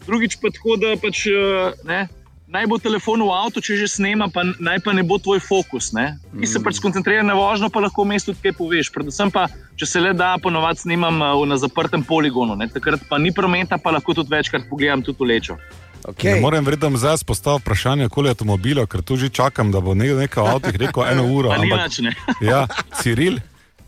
drugič 0.07 0.41
pa 0.43 0.51
tako, 0.51 0.77
da 0.81 0.97
pač, 0.99 1.29
uh, 1.31 1.77
ne, 1.87 2.09
naj 2.53 2.67
bo 2.69 2.77
telefon 2.79 3.25
v 3.25 3.33
avtu, 3.33 3.63
če 3.65 3.79
že 3.81 3.89
snema, 3.89 4.29
pa 4.29 4.45
naj 4.45 4.83
pa 4.85 4.93
ne 4.93 5.03
bo 5.07 5.17
tvoj 5.17 5.41
fokus. 5.41 5.91
Ne? 5.97 6.19
Ti 6.37 6.47
se 6.47 6.61
pač 6.61 6.79
skoncentriraš 6.79 7.25
na 7.25 7.37
vožnjo, 7.39 7.73
pa 7.73 7.81
lahko 7.81 8.05
v 8.05 8.13
mestu 8.13 8.33
tudi 8.33 8.45
kaj 8.49 8.57
poveš. 8.61 8.93
Predvsem 8.93 9.33
pa, 9.33 9.47
če 9.81 9.89
se 9.89 10.03
le 10.03 10.13
da, 10.17 10.35
ponovadi 10.43 10.85
snimam 10.85 11.23
uh, 11.25 11.41
na 11.49 11.57
zaprtem 11.57 12.05
poligonu, 12.05 12.57
ne? 12.59 12.69
takrat 12.69 13.09
pa 13.09 13.19
ni 13.19 13.33
prometa, 13.33 13.81
pa 13.81 13.95
lahko 13.97 14.15
tudi 14.21 14.35
večkrat 14.35 14.69
pogledam 14.69 15.01
tudi 15.01 15.25
v 15.25 15.33
lečo. 15.33 15.57
Okay. 16.03 16.41
Moram 16.43 16.67
verjetno 16.67 16.99
zdaj 16.99 17.23
postaviti 17.27 17.63
vprašanje, 17.63 18.09
koliko 18.11 18.29
je 18.29 18.35
avtomobilov, 18.35 18.89
ker 18.91 19.05
tu 19.07 19.17
že 19.17 19.31
čakam, 19.31 19.71
da 19.71 19.81
bo 19.81 19.95
nekdo 19.95 20.19
nekaj 20.19 20.43
o 20.43 20.47
avtih 20.59 20.75
rekel 20.75 21.07
eno 21.07 21.29
uro. 21.31 21.55
Ampak, 21.55 21.95
ja, 22.51 22.67
Ciril, 22.99 23.39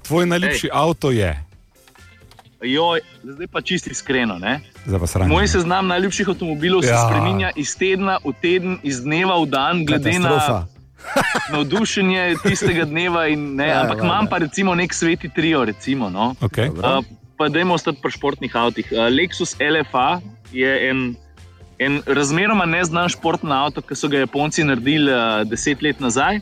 tvoj 0.07 0.31
najljubši 0.31 0.71
avto 0.73 1.11
je. 1.11 1.35
Joj, 2.65 3.03
zdaj 3.23 3.51
pa 3.51 3.61
čisto 3.61 3.91
iskreno. 3.91 4.39
Ne? 4.39 4.63
Moj 5.29 5.49
seznam 5.49 5.87
najljubših 5.87 6.29
avtomobilov 6.29 6.83
se 6.83 6.91
Ja. 6.91 7.09
spremenja 7.09 7.51
iz 7.57 7.77
tedna 7.77 8.19
v 8.25 8.33
teden, 8.43 8.79
iz 8.83 9.01
dneva 9.01 9.39
v 9.41 9.47
dan, 9.47 9.85
glede 9.87 10.19
na 10.19 10.67
navdušenje 11.53 12.37
tistega 12.43 12.85
dneva. 12.85 13.27
In, 13.29 13.55
ne, 13.57 13.69
Ja, 13.69 13.81
ampak 13.81 13.99
valjda. 13.99 14.05
imam 14.07 14.27
pa 14.27 14.39
recimo 14.39 14.75
nek 14.75 14.95
sveti 14.95 15.29
trio. 15.29 15.65
Recimo, 15.65 16.11
no. 16.11 16.35
Okay. 16.41 16.69
Uh, 16.69 17.05
pa 17.37 17.49
dajmo 17.49 17.75
ostati 17.75 18.01
pri 18.03 18.11
športnih 18.11 18.57
avtih. 18.57 18.89
Uh, 18.93 19.09
Lexus 19.09 19.57
LFA 19.61 20.21
je 20.53 20.91
en, 20.91 21.17
en 21.79 22.03
razmeroma 22.07 22.65
neznan 22.65 23.09
športni 23.09 23.53
avto, 23.53 23.83
ki 23.83 23.95
so 23.95 24.09
ga 24.09 24.19
Japonci 24.19 24.65
naredili 24.65 25.13
uh, 25.13 25.43
deset 25.49 25.83
let 25.83 26.01
nazaj. 26.01 26.41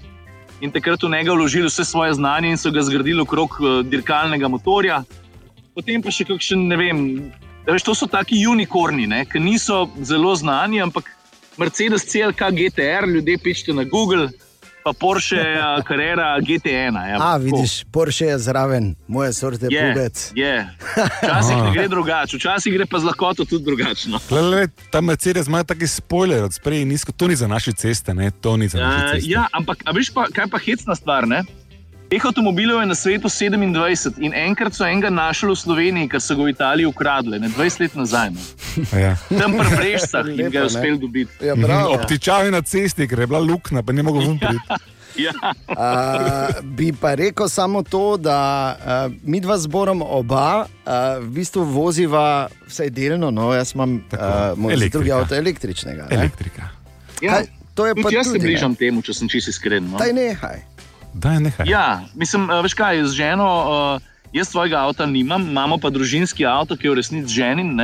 In 0.61 0.71
takrat 0.71 1.03
v 1.03 1.11
njega 1.11 1.33
vložili 1.35 1.67
vse 1.67 1.85
svoje 1.85 2.15
znanje 2.15 2.51
in 2.51 2.59
so 2.59 2.71
ga 2.71 2.83
zgradili 2.83 3.21
okrog 3.21 3.51
uh, 3.61 3.81
dirkalnega 3.83 4.49
motorja. 4.49 5.03
Potem 5.75 6.03
pa 6.03 6.11
še 6.11 6.25
kakšen, 6.29 6.69
ne 6.69 6.77
vem, 6.77 6.99
veš, 7.67 7.83
to 7.83 7.95
so 7.95 8.07
taki 8.07 8.47
unikorni, 8.47 9.07
ne, 9.07 9.25
ki 9.25 9.41
niso 9.41 9.89
zelo 10.03 10.35
znani, 10.37 10.83
ampak 10.83 11.11
Mercedes 11.57 12.07
CLK 12.09 12.51
GTR, 12.51 13.09
ljudje 13.09 13.39
pišete 13.39 13.73
na 13.73 13.85
Google 13.85 14.29
pa 14.85 14.93
Porsche 14.93 15.37
Carrera 15.89 16.41
GT1. 16.41 17.09
Ja, 17.09 17.17
A, 17.21 17.37
vidiš, 17.37 17.85
Porsche 17.85 18.27
je 18.27 18.39
zraven, 18.39 18.95
moje 19.09 19.33
sorte 19.33 19.67
je 19.71 19.93
pubec. 19.95 20.33
Je. 20.35 20.69
Včasih 21.23 21.57
ne 21.57 21.71
gre 21.73 21.89
drugače, 21.89 22.37
včasih 22.37 22.75
gre 22.75 22.87
pa 22.87 22.99
z 22.99 23.05
lahkoto 23.05 23.45
tudi 23.45 23.65
drugačno. 23.65 24.19
Ta 24.91 25.01
Mercedes 25.01 25.47
ima 25.47 25.65
taki 25.65 25.87
spoiler 25.87 26.45
od 26.45 26.55
sprej 26.55 26.85
nizko, 26.85 27.13
to 27.13 27.29
ni 27.29 27.37
za 27.37 27.47
naše 27.47 27.73
ceste, 27.73 28.15
ne? 28.15 28.31
to 28.31 28.57
ni 28.57 28.69
za 28.69 28.79
naše 28.79 29.15
ceste. 29.15 29.27
Uh, 29.27 29.33
ja, 29.33 29.47
ampak 29.53 29.79
veš 29.95 30.11
pa, 30.15 30.27
kaj 30.33 30.51
pa 30.51 30.59
hecna 30.59 30.95
stvar, 30.95 31.29
ne? 31.29 31.45
Teh 32.13 32.21
avtomobilov 32.21 32.81
je 32.85 32.87
na 32.87 32.95
svetu 32.95 33.29
27 33.29 34.21
in 34.21 34.35
enkrat 34.37 34.75
so 34.77 34.85
enega 34.85 35.09
našli 35.09 35.49
v 35.49 35.57
Sloveniji, 35.57 36.09
ker 36.13 36.21
so 36.21 36.37
ga 36.37 36.45
v 36.45 36.53
Italiji 36.53 36.85
ukradli, 36.85 37.39
ne 37.41 37.49
20 37.49 37.81
let 37.81 37.95
nazaj. 37.97 38.37
Ja. 39.05 39.17
Tam 39.33 39.57
prebreš, 39.57 40.05
da 40.13 40.21
jim 40.29 40.51
ga 40.53 40.61
je 40.61 40.65
uspel 40.69 40.99
dobiti. 41.01 41.33
Ja, 41.41 41.57
Obtičavi 41.89 42.53
na 42.53 42.61
cesti, 42.61 43.09
ker 43.09 43.25
je 43.25 43.27
bila 43.27 43.41
luknja, 43.41 43.81
pa 43.81 43.97
ne 43.97 44.05
mogo 44.05 44.21
vumiti. 44.21 44.61
Ja. 45.17 45.33
uh, 45.69 46.61
bi 46.65 46.93
pa 46.93 47.15
rekel 47.17 47.49
samo 47.49 47.83
to, 47.83 48.17
da 48.17 48.37
uh, 48.77 49.13
mi 49.25 49.41
dva 49.41 49.57
zborom 49.61 50.05
oba 50.05 50.65
uh, 50.65 51.21
v 51.21 51.29
bistvu 51.37 51.65
voziva 51.65 52.49
vsaj 52.69 52.93
delno, 52.93 53.31
no, 53.33 53.55
jaz 53.57 53.73
imam 53.73 54.01
uh, 54.13 54.89
drugi 54.93 55.13
avto 55.13 55.37
električnega. 55.37 56.09
Elektrika. 56.13 56.69
Ja. 57.21 57.41
Kaj, 57.41 57.49
to 57.75 57.89
je 57.89 57.97
pa 57.97 58.09
tudi. 58.09 58.17
Jaz 58.21 58.33
se 58.33 58.41
bližam 58.41 58.77
temu, 58.77 59.01
če 59.01 59.17
sem 59.17 59.33
čisto 59.33 59.53
iskren. 59.53 59.89
No. 59.93 60.01
Daj 60.01 60.13
nehaj. 60.17 60.72
Da 61.13 61.33
je 61.33 61.41
nekaj. 61.41 61.67
Ja, 61.69 62.03
mislim, 62.15 62.49
veš 62.63 62.75
kaj, 62.75 63.05
z 63.05 63.13
ženo. 63.13 63.49
Uh, 63.97 64.13
Jaz 64.33 64.49
svojega 64.49 64.79
avta 64.79 65.07
nimam, 65.07 65.43
imamo 65.51 65.77
pa 65.79 65.91
družinski 65.93 66.47
avto, 66.49 66.73
ki 66.77 66.87
je 66.87 66.91
v 66.91 66.97
resnici 66.97 67.35
ženin. 67.35 67.77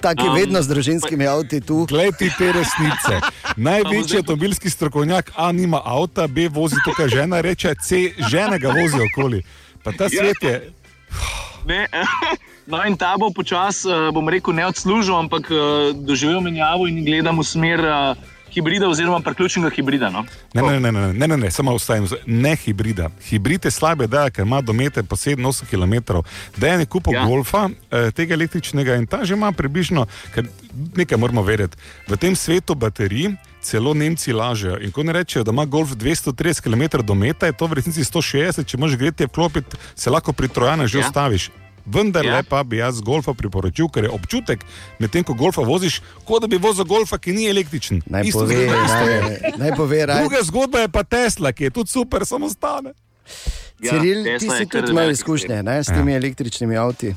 Tako 0.00 0.24
je 0.24 0.30
um, 0.30 0.36
vedno 0.36 0.62
z 0.64 0.68
družinskimi 0.72 1.26
pa... 1.28 1.34
avti 1.36 1.60
tu. 1.60 1.84
Glej 1.84 2.14
ti 2.16 2.30
te 2.38 2.48
resnice. 2.52 3.18
Največji 3.56 4.18
avtomobilski 4.22 4.72
strokovnjak, 4.72 5.34
A 5.36 5.52
nima 5.52 5.82
avta, 5.84 6.24
B 6.26 6.48
vozi 6.48 6.80
tukaj 6.84 7.12
žena, 7.12 7.42
reče 7.44 7.74
C, 7.84 8.08
žena 8.28 8.56
ga 8.56 8.72
vozi 8.72 9.04
okoli. 9.04 9.42
Pa 9.84 9.92
ta 9.92 10.08
ja. 10.08 10.16
svet 10.16 10.40
je. 10.40 10.72
Ne, 11.68 11.84
no, 12.72 12.80
in 12.88 12.96
ta 12.96 13.12
bo 13.20 13.28
počasi, 13.28 13.92
bom 14.16 14.32
rekel, 14.32 14.56
ne 14.56 14.64
odslužil, 14.72 15.12
ampak 15.12 15.52
doživel 16.08 16.40
menjavo 16.40 16.88
in 16.88 17.04
gledam 17.04 17.36
v 17.36 17.44
smer 17.44 17.84
hibrida 18.54 18.88
oziroma 18.88 19.20
priključnega 19.20 19.70
hibrida. 19.76 20.10
No? 20.10 20.24
Ne, 20.54 20.62
ne, 20.62 20.80
ne, 20.80 20.92
ne, 20.92 21.12
ne, 21.12 21.28
ne, 21.28 21.36
ne, 21.36 21.50
samo 21.50 21.74
ostajam, 21.74 22.06
ne 22.26 22.56
hibrida. 22.56 23.10
Hibrid 23.28 23.64
je 23.64 23.70
slabe, 23.70 24.06
da 24.06 24.30
ker 24.30 24.46
ima 24.46 24.60
domete 24.60 25.02
po 25.02 25.16
7-8 25.16 25.64
km. 25.70 26.20
Da 26.56 26.68
je 26.68 26.78
nekaj 26.78 27.12
ja. 27.12 27.24
golfa, 27.26 27.68
eh, 27.90 28.10
tega 28.10 28.34
električnega 28.34 28.94
in 28.94 29.06
ta 29.06 29.24
že 29.24 29.34
ima 29.34 29.52
približno, 29.52 30.06
ker 30.34 30.46
nekaj 30.96 31.18
moramo 31.18 31.42
vedeti. 31.42 31.76
V 32.08 32.16
tem 32.16 32.36
svetu 32.36 32.74
baterij. 32.74 33.34
Celo 33.62 33.94
Nemci 33.94 34.32
lažejo. 34.32 34.80
In 34.82 34.90
ko 34.90 35.04
ne 35.06 35.12
rečejo, 35.12 35.44
da 35.46 35.52
ima 35.54 35.64
golf 35.64 35.92
230 35.94 36.60
km 36.60 37.06
do 37.06 37.14
meta, 37.14 37.46
je 37.46 37.54
to 37.54 37.66
v 37.70 37.78
resnici 37.78 38.02
160, 38.02 38.66
če 38.66 38.78
možeš 38.78 38.98
greti 38.98 39.28
vklopiti, 39.30 39.78
se 39.94 40.10
lahko 40.10 40.32
pri 40.32 40.48
Trojanu 40.48 40.86
že 40.90 40.98
ja. 40.98 41.06
ustaviš. 41.06 41.50
Vendar 41.86 42.24
ja. 42.24 42.42
pa 42.48 42.62
bi 42.62 42.78
jaz 42.78 43.00
golfa 43.02 43.34
priporočil, 43.34 43.88
ker 43.90 44.06
je 44.06 44.10
občutek, 44.14 44.62
medtem 45.02 45.24
ko 45.26 45.34
golfa 45.34 45.64
voziš, 45.66 46.00
kot 46.26 46.44
da 46.44 46.50
bi 46.50 46.60
vozil 46.62 46.86
golfa, 46.86 47.18
ki 47.18 47.34
ni 47.34 47.48
električen. 47.50 48.02
Naj 48.06 48.30
pove, 48.32 48.60
naj 49.58 49.74
pove, 49.76 50.04
Druga 50.06 50.44
zgodba 50.46 50.84
je 50.86 50.92
pa 50.92 51.02
Tesla, 51.02 51.52
ki 51.52 51.68
je 51.68 51.74
tudi 51.74 51.90
super, 51.90 52.26
samo 52.26 52.50
stane. 52.50 52.94
Ja, 53.82 53.98
Ciril, 53.98 54.22
ti 54.38 54.46
si 54.46 54.66
tudi 54.70 54.94
imel 54.94 55.10
izkušnje 55.10 55.62
ne, 55.66 55.82
s 55.82 55.90
temi 55.90 56.14
ja. 56.14 56.22
električnimi 56.22 56.76
avti. 56.78 57.14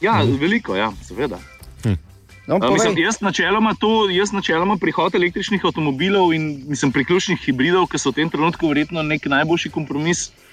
Ja, 0.00 0.20
hm. 0.20 0.36
veliko, 0.40 0.76
ja, 0.76 0.92
seveda. 1.00 1.38
Hm. 1.84 1.96
No, 2.46 2.58
mislim, 2.60 2.98
jaz, 3.00 3.22
načeloma 3.24 3.72
to, 3.80 4.10
jaz 4.12 4.34
načeloma 4.36 4.76
prihod 4.76 5.14
električnih 5.16 5.64
avtomobilov 5.64 6.34
in 6.36 6.60
mislim, 6.68 6.92
priključnih 6.92 7.40
hibridov, 7.40 7.88
ki 7.88 7.98
so 7.98 8.12
v 8.12 8.20
tem 8.20 8.30
trenutku 8.30 8.68
verjetno 8.68 9.02
nek 9.02 9.24
najboljši 9.32 9.72
kompromis. 9.72 10.28
Uh, 10.28 10.43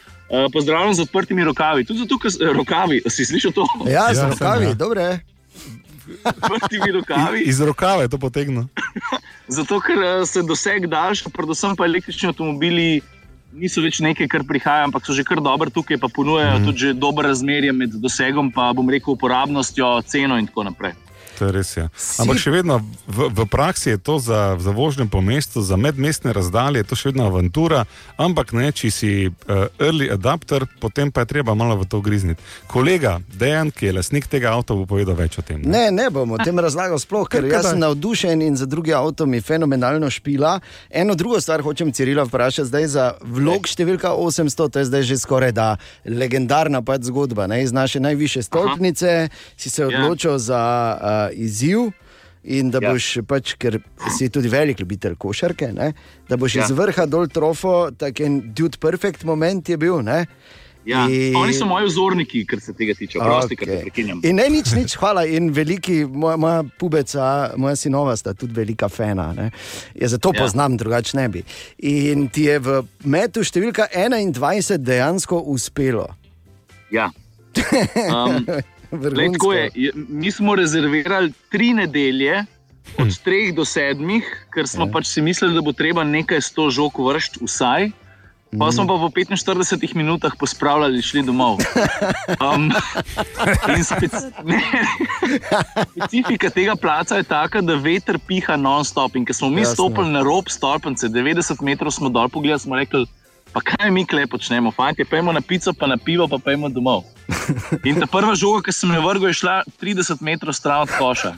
pozdravljam 0.53 0.93
z 0.93 1.01
odprtimi 1.01 1.43
rokavi. 1.43 1.85
Tudi 1.85 1.99
zato, 1.99 2.17
ker 2.19 2.31
uh, 2.31 2.55
rokavi, 2.57 3.01
si 3.07 3.25
slišal 3.25 3.51
to? 3.55 3.67
Ja, 3.89 4.09
z 4.13 4.23
ja, 4.23 4.29
rokavi, 4.29 4.65
ja. 4.65 4.73
dobre. 4.73 5.19
Odprtimi 6.23 6.91
rokavi. 6.91 7.41
Iz, 7.41 7.59
iz 7.59 7.61
rokave 7.67 8.07
to 8.07 8.17
potegnu. 8.17 8.67
zato, 9.57 9.79
ker 9.83 9.99
uh, 9.99 10.11
se 10.27 10.43
doseg 10.43 10.87
daljši, 10.91 11.31
predvsem 11.35 11.75
pa 11.75 11.85
električni 11.85 12.31
avtomobili 12.31 13.01
niso 13.51 13.83
več 13.83 13.99
nekaj, 13.99 14.29
kar 14.31 14.47
prihaja, 14.47 14.87
ampak 14.87 15.03
so 15.03 15.13
že 15.13 15.27
kar 15.27 15.43
dobro 15.43 15.69
tukaj, 15.69 15.99
pa 15.99 16.07
ponujajo 16.07 16.59
mm. 16.59 16.67
tudi 16.69 16.93
dobro 16.95 17.27
razmerje 17.27 17.75
med 17.75 17.99
dosegom, 17.99 18.51
pa 18.55 18.71
bom 18.71 18.87
rekel, 18.89 19.17
uporabnostjo, 19.17 19.97
ceno 20.07 20.39
in 20.39 20.47
tako 20.47 20.69
naprej 20.71 20.95
to 21.41 21.49
je 21.49 21.57
res. 21.57 21.73
Ja. 21.73 21.89
Ampak 22.21 22.37
še 22.37 22.53
vedno 22.53 22.77
v, 23.09 23.31
v 23.33 23.45
praksi 23.49 23.95
je 23.95 23.97
to 23.97 24.21
za, 24.21 24.61
za 24.61 24.69
vožnjo 24.69 25.09
po 25.09 25.23
mestu, 25.25 25.65
za 25.65 25.73
medmestne 25.73 26.29
razdalje, 26.37 26.85
to 26.85 26.93
še 26.93 27.09
vedno 27.09 27.25
avantura. 27.25 27.87
Ampak 28.21 28.53
ne, 28.53 28.69
če 28.69 28.91
si 28.93 29.11
uh, 29.25 29.65
early 29.81 30.11
adapter, 30.13 30.67
potem 30.77 31.09
pa 31.09 31.25
je 31.25 31.33
treba 31.33 31.57
malo 31.57 31.79
v 31.81 31.89
to 31.89 31.97
grizniti. 32.05 32.45
Kolega 32.69 33.17
Dejan, 33.33 33.73
ki 33.73 33.89
je 33.89 33.95
lasnik 33.97 34.29
tega 34.29 34.53
avta, 34.53 34.77
bo 34.77 34.85
povedal 34.85 35.17
več 35.17 35.39
o 35.41 35.45
tem. 35.45 35.65
Ne, 35.65 35.89
ne, 35.89 36.03
ne 36.03 36.07
bom 36.13 36.37
o 36.37 36.37
tem 36.37 36.53
razlagal 36.61 37.01
sploh, 37.01 37.25
ker 37.25 37.47
jaz 37.49 37.71
sem 37.73 37.81
navdušen 37.81 38.45
in 38.45 38.59
za 38.59 38.69
drugi 38.69 38.93
avto 38.93 39.25
mi 39.25 39.41
fenomenalno 39.41 40.11
špila. 40.13 40.59
Eno 40.93 41.17
drugo 41.17 41.41
stvar 41.41 41.65
hočem 41.65 41.89
Cirila 41.89 42.27
vprašati, 42.29 42.69
zdaj 42.69 42.87
za 42.91 43.07
vlog 43.25 43.65
številka 43.65 44.13
800, 44.13 44.69
to 44.69 44.83
je 44.83 44.89
zdaj 44.91 45.07
že 45.09 45.17
skoraj 45.17 45.55
da 45.57 45.67
legendarna 46.05 46.83
pač 46.85 47.09
zgodba. 47.09 47.49
Ne? 47.49 47.63
Iz 47.65 47.73
naše 47.73 47.97
najviše 48.03 48.45
stolpnice 48.45 49.09
Aha. 49.25 49.33
si 49.57 49.73
se 49.73 49.81
ja. 49.81 49.89
odločil 49.89 50.37
yeah. 50.37 50.45
za. 50.45 50.61
Izziv. 51.31 51.91
In 52.41 52.71
da 52.73 52.79
ja. 52.81 52.89
boš, 52.89 53.19
pač, 53.29 53.53
ker 53.61 53.77
si 54.17 54.31
tudi 54.33 54.49
velik 54.49 54.79
ljubitelj 54.81 55.13
košarke, 55.21 55.67
ne? 55.77 55.91
da 56.25 56.39
boš 56.41 56.55
ja. 56.57 56.65
iz 56.65 56.73
vrha 56.73 57.05
dol 57.05 57.29
trofo, 57.29 57.91
tako 57.93 58.25
en 58.25 58.39
dude 58.57 58.81
perfect 58.81 59.27
moment 59.29 59.69
je 59.69 59.77
bil. 59.77 59.99
Ne? 60.01 60.23
Ja, 60.85 61.05
in... 61.09 61.35
Oni 61.37 61.53
so 61.53 61.67
moji 61.69 61.85
vzorniki, 61.85 62.41
kar 62.49 62.61
se 62.61 62.73
tega 62.73 62.95
tiče, 62.97 63.19
prosti, 63.21 63.55
okay. 63.55 63.59
kar 63.59 63.69
se 63.75 63.81
prekinjam. 63.85 64.23
In 64.25 64.39
ne, 64.41 64.47
nič, 64.49 64.73
nič, 64.73 64.95
hvala. 65.01 65.27
In 65.29 65.51
veliki, 65.53 66.01
moja, 66.05 66.39
moja 66.41 66.63
pubeca, 66.81 67.27
moja 67.61 67.77
sinova 67.77 68.15
sta 68.17 68.33
tudi 68.33 68.57
velika 68.57 68.89
fena. 68.89 69.29
Ja, 69.93 70.09
zato 70.09 70.33
ja. 70.33 70.41
poznam, 70.41 70.77
drugače 70.81 71.17
ne 71.19 71.27
bi. 71.29 71.45
In 71.85 72.27
ti 72.33 72.47
je 72.49 72.57
v 72.65 72.81
metu 73.05 73.45
številka 73.45 73.91
21 73.93 74.81
dejansko 74.81 75.43
uspelo. 75.53 76.09
Ja. 76.91 77.11
Um, 78.11 78.45
Lej, 78.91 79.71
je, 79.75 79.91
mi 79.95 80.31
smo 80.31 80.55
rezervirali 80.55 81.33
tri 81.49 81.73
nedelje, 81.73 82.45
od 82.97 83.07
hm. 83.07 83.17
treh 83.23 83.55
do 83.55 83.65
sedmih, 83.65 84.27
ker 84.51 84.67
smo 84.67 84.85
ja. 84.89 84.91
pač 84.91 85.07
si 85.07 85.21
mislili, 85.21 85.55
da 85.55 85.63
bo 85.63 85.71
treba 85.71 86.03
nekaj 86.03 86.41
sto 86.43 86.69
žog 86.69 86.99
vršiti, 86.99 87.45
vsaj. 87.45 87.91
Pa 88.51 88.67
smo 88.67 88.83
pa 88.83 88.99
v 88.99 89.07
45 89.15 89.95
minutah 89.95 90.35
pospravljali 90.35 90.99
in 90.99 91.05
šli 91.07 91.21
domov. 91.23 91.63
Um, 92.35 92.67
in 93.77 93.83
spec, 93.87 94.11
ne, 94.43 94.59
specifika 95.95 96.51
tega 96.51 96.75
placa 96.75 97.21
je 97.21 97.23
taka, 97.23 97.63
da 97.63 97.79
veter 97.79 98.19
piha 98.19 98.59
non-stop. 98.59 99.15
In 99.15 99.23
ko 99.23 99.31
smo 99.31 99.47
mi 99.47 99.63
Jasne. 99.63 99.79
stopili 99.79 100.11
na 100.11 100.19
rob 100.19 100.51
stolpnice, 100.51 101.07
90 101.07 101.63
metrov 101.63 101.95
smo 101.95 102.11
dol 102.11 102.27
pogledali, 102.27 102.59
smo 102.59 102.75
rekli, 102.75 103.07
pa 103.53 103.61
kaj 103.61 103.91
mi 103.91 104.05
klej 104.07 104.27
počnemo, 104.27 104.71
fanti, 104.71 105.05
pojmo 105.05 105.31
na 105.31 105.41
pico, 105.41 105.73
pa 105.73 105.87
na 105.87 105.97
pivo, 105.97 106.27
pa 106.27 106.37
pojmo 106.37 106.69
domov. 106.69 107.03
In 107.87 107.99
ta 107.99 108.07
prva 108.07 108.35
žoga, 108.35 108.63
ki 108.67 108.73
sem 108.75 108.91
jo 108.95 109.01
vrgel, 109.03 109.31
je 109.31 109.39
šla 109.43 109.55
30 109.81 110.23
metrov 110.23 110.55
stran 110.55 110.83
od 110.87 110.91
koša. 110.95 111.31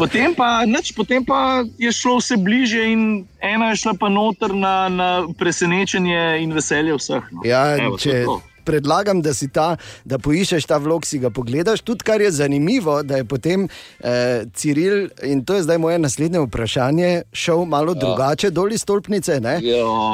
potem, 0.00 0.32
pa, 0.32 0.64
nič, 0.64 0.94
potem 0.96 1.24
pa 1.24 1.64
je 1.80 1.92
šlo 1.92 2.16
vse 2.20 2.36
bliže, 2.40 2.80
in 2.92 3.24
ena 3.44 3.72
je 3.72 3.84
šla 3.84 3.96
pa 4.00 4.08
noter 4.08 4.54
na, 4.56 4.88
na 4.88 5.08
presenečenje 5.38 6.40
in 6.40 6.56
veselje 6.56 6.96
vseh. 6.96 7.24
No. 7.32 7.44
Ja, 7.44 7.76
Evo, 7.76 8.00
če, 8.00 8.24
predlagam, 8.64 9.22
da 9.22 9.34
si 9.34 9.48
ta, 9.48 9.76
da 10.04 10.18
poiščeš 10.18 10.66
ta 10.70 10.78
vlog, 10.82 11.06
si 11.06 11.20
ga 11.22 11.30
pogledaš. 11.30 11.84
Tudi 11.84 12.04
kar 12.04 12.20
je 12.20 12.30
zanimivo, 12.32 13.02
da 13.02 13.20
je 13.20 13.24
potem 13.24 13.68
eh, 14.00 14.44
Ciril, 14.54 15.08
in 15.22 15.44
to 15.44 15.58
je 15.58 15.62
zdaj 15.62 15.78
moje 15.78 15.98
naslednje 15.98 16.44
vprašanje, 16.46 17.10
šel 17.32 17.64
malo 17.64 17.94
ja. 17.94 18.00
drugače 18.00 18.50
dol 18.50 18.72
iz 18.72 18.82
stolpnice. 18.82 19.40
Ja, 19.44 19.58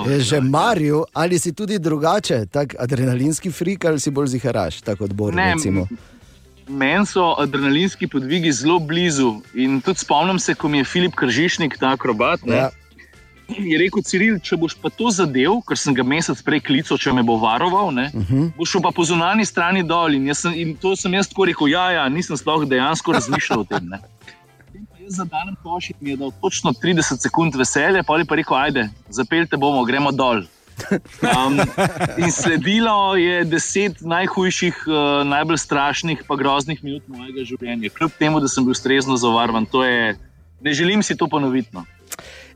je 0.09 0.21
že 0.21 0.37
ja, 0.37 0.43
Marijo, 0.43 1.05
ali 1.13 1.39
si 1.39 1.53
tudi 1.53 1.79
drugače, 1.79 2.47
tako 2.51 2.77
adrenalinski 2.79 3.51
frik 3.51 3.85
ali 3.85 4.01
si 4.01 4.11
bolj 4.11 4.35
ziharaš, 4.37 4.81
tako 4.81 5.05
odbor. 5.05 5.35
Meni 6.71 7.07
so 7.07 7.35
adrenalinski 7.39 8.07
podvigi 8.07 8.53
zelo 8.53 8.79
blizu. 8.79 9.41
In 9.55 9.81
tudi 9.81 9.99
spomnim 9.99 10.39
se, 10.39 10.55
ko 10.55 10.69
mi 10.69 10.79
je 10.79 10.85
Filip 10.85 11.15
Kržišnik, 11.19 11.79
ta 11.79 11.97
akrobat. 11.97 12.41
Ja 12.47 12.71
je 13.59 13.79
rekel 13.79 14.03
Ciril, 14.07 14.39
če 14.43 14.57
boš 14.61 14.77
pa 14.81 14.91
to 14.93 15.11
zadev, 15.15 15.61
ker 15.67 15.79
sem 15.79 15.95
ga 15.97 16.05
mesec 16.07 16.41
prej 16.47 16.63
klical, 16.67 16.99
če 17.01 17.15
me 17.17 17.25
bo 17.27 17.39
varoval, 17.41 17.91
ne, 17.95 18.11
uh 18.15 18.31
-huh. 18.31 18.51
boš 18.57 18.77
pa 18.83 18.91
po 18.95 19.05
zunanji 19.05 19.45
strani 19.45 19.83
dol. 19.83 20.15
In, 20.15 20.35
sem, 20.35 20.55
in 20.55 20.77
to 20.77 20.97
sem 20.97 21.15
jaz 21.15 21.29
tako 21.29 21.45
rekel, 21.45 21.69
ja, 21.69 21.91
ja, 21.91 22.09
nisem 22.09 22.37
sploh 22.37 22.65
dejansko 22.69 23.13
razmišljal 23.13 23.61
o 23.61 23.65
tem. 23.65 23.89
Ne. 23.89 24.01
Za 25.09 25.25
danem 25.25 25.57
pošiljk 25.63 26.01
mi 26.01 26.11
je 26.11 26.17
dal 26.17 26.33
točno 26.41 26.73
30 26.73 27.19
sekund 27.19 27.55
veselja, 27.55 28.03
pa 28.03 28.19
je 28.19 28.25
pa 28.25 28.35
rekel, 28.35 28.57
ajde, 28.57 28.89
zapeljte 29.09 29.57
bomo, 29.57 29.85
gremo 29.85 30.13
dol. 30.13 30.43
Um, 30.91 31.61
in 32.17 32.33
sledilo 32.33 33.17
je 33.17 33.45
deset 33.45 34.01
najhujših, 34.01 34.85
uh, 34.87 35.27
najbolj 35.29 35.57
strašnih, 35.57 36.25
pa 36.29 36.37
groznih 36.37 36.85
minut 36.85 37.09
mojega 37.09 37.45
življenja, 37.45 37.91
kljub 37.91 38.17
temu, 38.19 38.41
da 38.41 38.49
sem 38.49 38.65
bil 38.65 38.73
ustrezno 38.73 39.17
zavarovan. 39.17 39.67
Ne 40.61 40.73
želim 40.73 41.03
si 41.03 41.17
to 41.17 41.29
ponoviti. 41.29 41.69
No. 41.73 41.85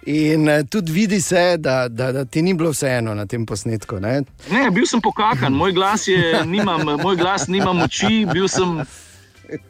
In 0.06 0.48
uh, 0.48 0.60
tudi 0.68 0.92
vidi 0.92 1.20
se, 1.20 1.56
da, 1.58 1.88
da, 1.88 2.12
da 2.12 2.24
ti 2.24 2.42
ni 2.42 2.54
bilo 2.54 2.70
vseeno 2.70 3.14
na 3.14 3.26
tem 3.26 3.46
posnetku. 3.46 4.00
Ne? 4.00 4.22
ne, 4.50 4.66
bil 4.70 4.86
sem 4.86 5.00
pokakan, 5.00 5.52
moj 5.52 5.72
glas, 5.72 6.08
je, 6.08 6.44
nimam, 6.44 6.84
moj 7.00 7.16
glas 7.16 7.48
nima 7.48 7.72
moči, 7.72 8.26
bil 8.32 8.48
sem. 8.48 8.84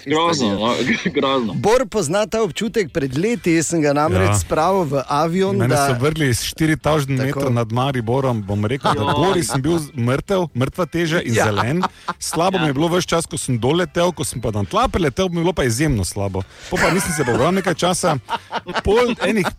Grozno, 0.07 0.49
no, 0.55 0.75
grozno. 1.14 1.55
Bor 1.59 1.83
pozna 1.90 2.27
ta 2.31 2.42
občutek 2.47 2.92
pred 2.94 3.18
leti, 3.18 3.57
jaz 3.59 3.73
sem 3.73 3.83
ga 3.83 3.90
namreč 3.97 4.31
ja. 4.31 4.37
spravil 4.38 4.87
v 4.87 5.03
avion. 5.11 5.59
Mene 5.59 5.75
da... 5.75 5.88
so 5.90 5.99
vrgli 5.99 6.29
iz 6.31 6.44
4000 6.55 7.11
metrov 7.18 7.51
nad 7.53 7.73
Mariborom. 7.75 8.42
Bom 8.47 8.66
rekel, 8.70 8.94
da 8.94 9.16
gori 9.18 9.42
sem 9.44 9.62
bil 9.62 9.83
mrtev, 9.99 10.47
mrtva 10.55 10.87
teža 10.87 11.25
in 11.27 11.35
ja. 11.35 11.51
zelen. 11.51 11.83
Slabo 12.23 12.62
ja. 12.62 12.62
mi 12.62 12.70
je 12.70 12.79
bilo 12.79 12.90
več 12.94 13.11
časa, 13.11 13.27
ko 13.31 13.40
sem 13.40 13.59
doletel, 13.59 14.14
ko 14.14 14.27
sem 14.27 14.42
pa 14.42 14.55
tam 14.55 14.66
tla 14.66 14.87
preletel, 14.88 15.29
mi 15.29 15.42
je 15.42 15.47
bilo 15.49 15.57
pa 15.57 15.66
izjemno 15.66 16.07
slabo. 16.07 16.47
Po 16.70 16.79
pa 16.79 16.94
nisem 16.94 17.11
se 17.16 17.27
pobral 17.27 17.51
nekaj 17.59 17.75
časa, 17.75 18.16
pol 18.87 19.11
enih. 19.27 19.51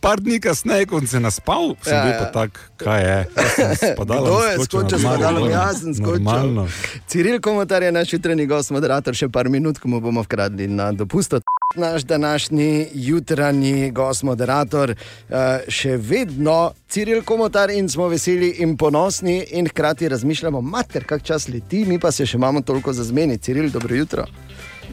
Par 0.00 0.20
dni 0.20 0.40
kasneje, 0.40 0.86
ko 0.90 0.98
sem 0.98 1.08
se 1.08 1.20
naspal, 1.20 1.76
sem 1.82 1.94
ja, 1.94 2.02
bil 2.04 2.14
pa 2.18 2.26
ja. 2.26 2.32
tak, 2.34 2.58
kaj 2.80 3.02
je. 3.02 3.18
Kdo 3.98 4.38
je 4.42 4.54
skočil, 4.64 4.98
spadalo, 4.98 5.46
jaz 5.50 5.82
sem 5.82 5.94
skočil. 5.94 6.66
Ciril 7.06 7.38
Komotar 7.42 7.82
je 7.82 7.92
naš 7.92 8.12
jutranji 8.12 8.46
gost, 8.46 8.72
moderator, 8.74 9.14
še 9.14 9.28
par 9.30 9.50
minut, 9.50 9.78
ko 9.78 9.90
mu 9.90 10.00
bomo 10.02 10.24
vkradli 10.26 10.66
na 10.70 10.90
dopust. 10.92 11.38
Naš 11.76 12.06
današnji 12.08 12.88
jutranji 12.94 13.90
gost, 13.94 14.24
moderator, 14.26 14.94
eh, 14.94 15.68
še 15.68 15.98
vedno 16.00 16.72
Ciril 16.88 17.22
Komotar 17.22 17.70
in 17.70 17.88
smo 17.88 18.08
veseli 18.08 18.56
in 18.64 18.76
ponosni 18.76 19.44
in 19.50 19.68
hkrati 19.68 20.08
razmišljamo, 20.08 20.60
mater, 20.60 21.04
kak 21.04 21.22
čas 21.22 21.48
leti, 21.48 21.84
mi 21.84 21.98
pa 21.98 22.10
se 22.10 22.26
še 22.26 22.40
imamo 22.40 22.62
toliko 22.62 22.92
za 22.92 23.04
zmeni. 23.04 23.38
Ciril, 23.38 23.70
dobro 23.70 23.94
jutro. 23.94 24.24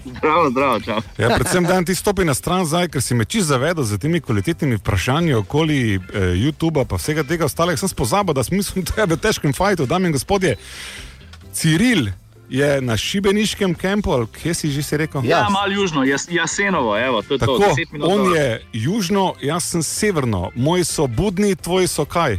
Zdravo, 0.06 0.50
zdravo, 0.50 0.80
ja, 1.18 1.30
predvsem 1.36 1.64
dan 1.64 1.86
ti 1.86 1.96
stopi 1.96 2.26
na 2.26 2.34
stran 2.34 2.66
zdaj, 2.66 2.88
ker 2.94 3.02
si 3.02 3.16
me 3.18 3.26
čisto 3.26 3.54
zavedel 3.54 3.84
z 3.84 3.98
temi 3.98 4.22
kvalitetnimi 4.22 4.78
vprašanji 4.78 5.34
okoli 5.34 5.96
eh, 5.96 6.00
YouTube-a 6.38 6.86
in 6.86 6.98
vsega 6.98 7.24
tega 7.24 7.46
ostalega. 7.46 7.78
Sem 7.78 7.90
pozabil, 7.90 8.34
da 8.34 8.44
smo 8.44 8.62
v 8.62 9.18
težkem 9.18 9.54
fajtu, 9.54 9.90
dame 9.90 10.08
in 10.08 10.14
gospodje. 10.14 10.58
Ciril, 11.54 12.14
je 12.50 12.82
na 12.82 12.98
Šibeniškem 12.98 13.74
kampu, 13.76 14.28
kje 14.42 14.54
si 14.54 14.72
že 14.72 14.84
si 14.84 14.98
rekel? 14.98 15.26
Ja, 15.26 15.48
malo 15.50 15.74
južno, 15.74 16.04
jas, 16.04 16.28
jasenovo, 16.30 16.98
evo, 16.98 17.22
to 17.22 17.34
je 17.34 17.40
Tako, 17.40 17.58
to. 17.58 17.76
On 18.02 18.36
je 18.36 18.62
južno, 18.74 19.34
jaz 19.42 19.64
sem 19.64 19.84
severno, 19.84 20.52
moji 20.56 20.84
so 20.84 21.08
budni, 21.08 21.56
tvoji 21.56 21.88
so 21.88 22.06
kaj. 22.06 22.38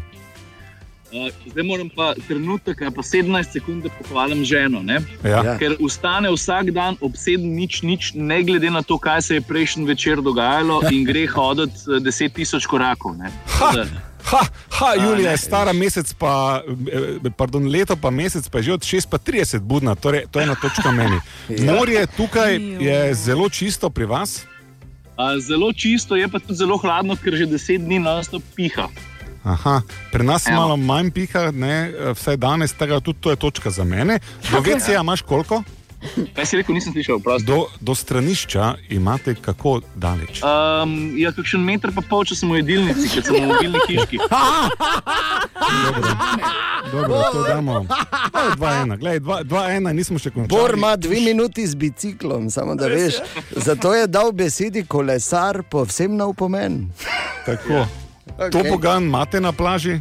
Uh, 1.12 1.30
zdaj 1.46 1.62
moram 1.62 1.88
pa 1.88 2.14
trenutek, 2.28 2.80
pa 2.94 3.02
17 3.02 3.52
sekund, 3.52 3.82
da 3.82 3.90
pohvalim 3.98 4.44
ženo. 4.44 4.82
Ja. 4.82 5.00
Ja. 5.30 5.58
Ker 5.58 5.76
ustane 5.78 6.32
vsak 6.34 6.72
dan 6.74 6.98
ob 7.00 7.14
7, 7.14 7.38
nič, 7.46 7.82
nič, 7.86 8.10
ne 8.14 8.42
glede 8.42 8.70
na 8.70 8.82
to, 8.82 8.98
kaj 8.98 9.22
se 9.22 9.38
je 9.38 9.44
prejšnji 9.46 9.86
večer 9.86 10.22
dogajalo, 10.22 10.80
in 10.94 11.06
gre 11.06 11.26
hoditi 11.30 11.78
10.000 12.02 12.56
eh, 12.56 12.66
korakov. 12.66 13.14
Ha, 14.26 14.42
ha, 14.78 14.90
Julija 14.98 15.30
je 15.30 15.38
stara 15.38 15.72
mesec, 15.72 16.10
pa, 16.18 16.62
eh, 16.66 17.30
pardon, 17.36 17.70
leto 17.70 17.96
pa 17.96 18.10
mesec, 18.10 18.48
pa 18.48 18.58
je 18.58 18.62
že 18.62 18.72
od 18.72 18.82
6:30 18.82 19.62
budna, 19.62 19.94
torej 19.94 20.26
to 20.30 20.40
je 20.42 20.50
ena 20.50 20.54
točka 20.54 20.90
meni. 20.90 21.20
Ja. 21.48 21.72
Morje 21.72 22.06
tukaj 22.16 22.58
je 22.82 23.14
zelo 23.14 23.48
čisto 23.48 23.90
pri 23.90 24.04
vas. 24.04 24.42
Zelo 25.38 25.72
čisto 25.72 26.16
je 26.16 26.28
pa 26.28 26.38
tudi 26.38 26.58
zelo 26.58 26.76
hladno, 26.76 27.16
ker 27.16 27.36
že 27.38 27.46
deset 27.46 27.80
dni 27.80 27.98
nas 28.02 28.28
to 28.28 28.42
piha. 28.56 28.90
Aha, 29.46 29.80
pri 30.12 30.24
nas 30.26 30.46
je 30.46 30.52
malo 30.52 30.76
manj 30.76 31.10
piha, 31.14 31.50
ne, 31.54 31.92
vse 32.18 32.36
danes, 32.36 32.72
tega 32.74 33.00
tudi 33.00 33.20
to 33.20 33.30
je 33.30 33.36
točka 33.36 33.70
za 33.70 33.84
mene. 33.84 34.18
Do 34.50 34.58
VC-ja 34.60 35.00
imaš 35.00 35.22
koliko? 35.22 35.62
Kaj 36.34 36.46
si 36.46 36.56
rekel, 36.56 36.74
nisem 36.74 36.92
slišal? 36.92 37.20
Do, 37.46 37.66
do 37.80 37.94
stranišča 37.94 38.74
imate 38.90 39.34
kako 39.34 39.80
daleč? 39.94 40.42
Um, 40.42 41.14
ja, 41.18 41.32
kakšen 41.32 41.62
meter 41.64 41.92
pa 41.94 42.02
pol, 42.04 42.24
če 42.28 42.36
smo 42.36 42.54
v 42.54 42.62
jedilnici, 42.62 43.08
ker 43.14 43.24
smo 43.26 43.38
v 43.38 43.48
mobilni 43.50 43.82
hiški. 43.88 44.18
dobro, 45.72 46.12
dobro, 46.92 47.20
to 47.32 47.44
damo. 47.48 47.76
2-1, 48.58 48.96
gledaj, 48.98 49.20
2-1, 49.46 49.92
nismo 49.96 50.20
še 50.22 50.34
končali. 50.34 50.52
Bor 50.52 50.76
ima 50.76 50.94
dve 51.00 51.20
minuti 51.24 51.66
z 51.66 51.78
biciklom, 51.78 52.50
samo 52.50 52.74
da 52.78 52.90
veš. 52.92 53.22
Zato 53.56 53.94
je 53.94 54.10
dal 54.10 54.34
besedi 54.36 54.84
kolesar 54.86 55.62
povsem 55.70 56.18
na 56.18 56.28
upomen. 56.30 56.84
Tako. 57.46 57.86
Okay. 58.38 58.50
To 58.52 58.62
pogan 58.70 59.02
imate 59.02 59.40
na 59.40 59.52
plaži? 59.52 60.00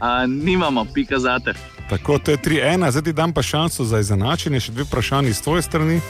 A, 0.00 0.26
nimamo, 0.26 0.86
pika 0.94 1.18
zate. 1.18 1.54
Tako, 1.90 2.18
to 2.18 2.30
je 2.30 2.36
3-1, 2.36 2.90
zdaj 2.90 3.02
ti 3.02 3.12
dam 3.12 3.32
pa 3.32 3.42
šanso 3.42 3.84
za 3.84 3.98
izenačenje, 3.98 4.60
še 4.60 4.72
dve 4.72 4.86
vprašanje 4.86 5.30
iz 5.30 5.42
tvoje 5.42 5.62
strani. 5.62 6.00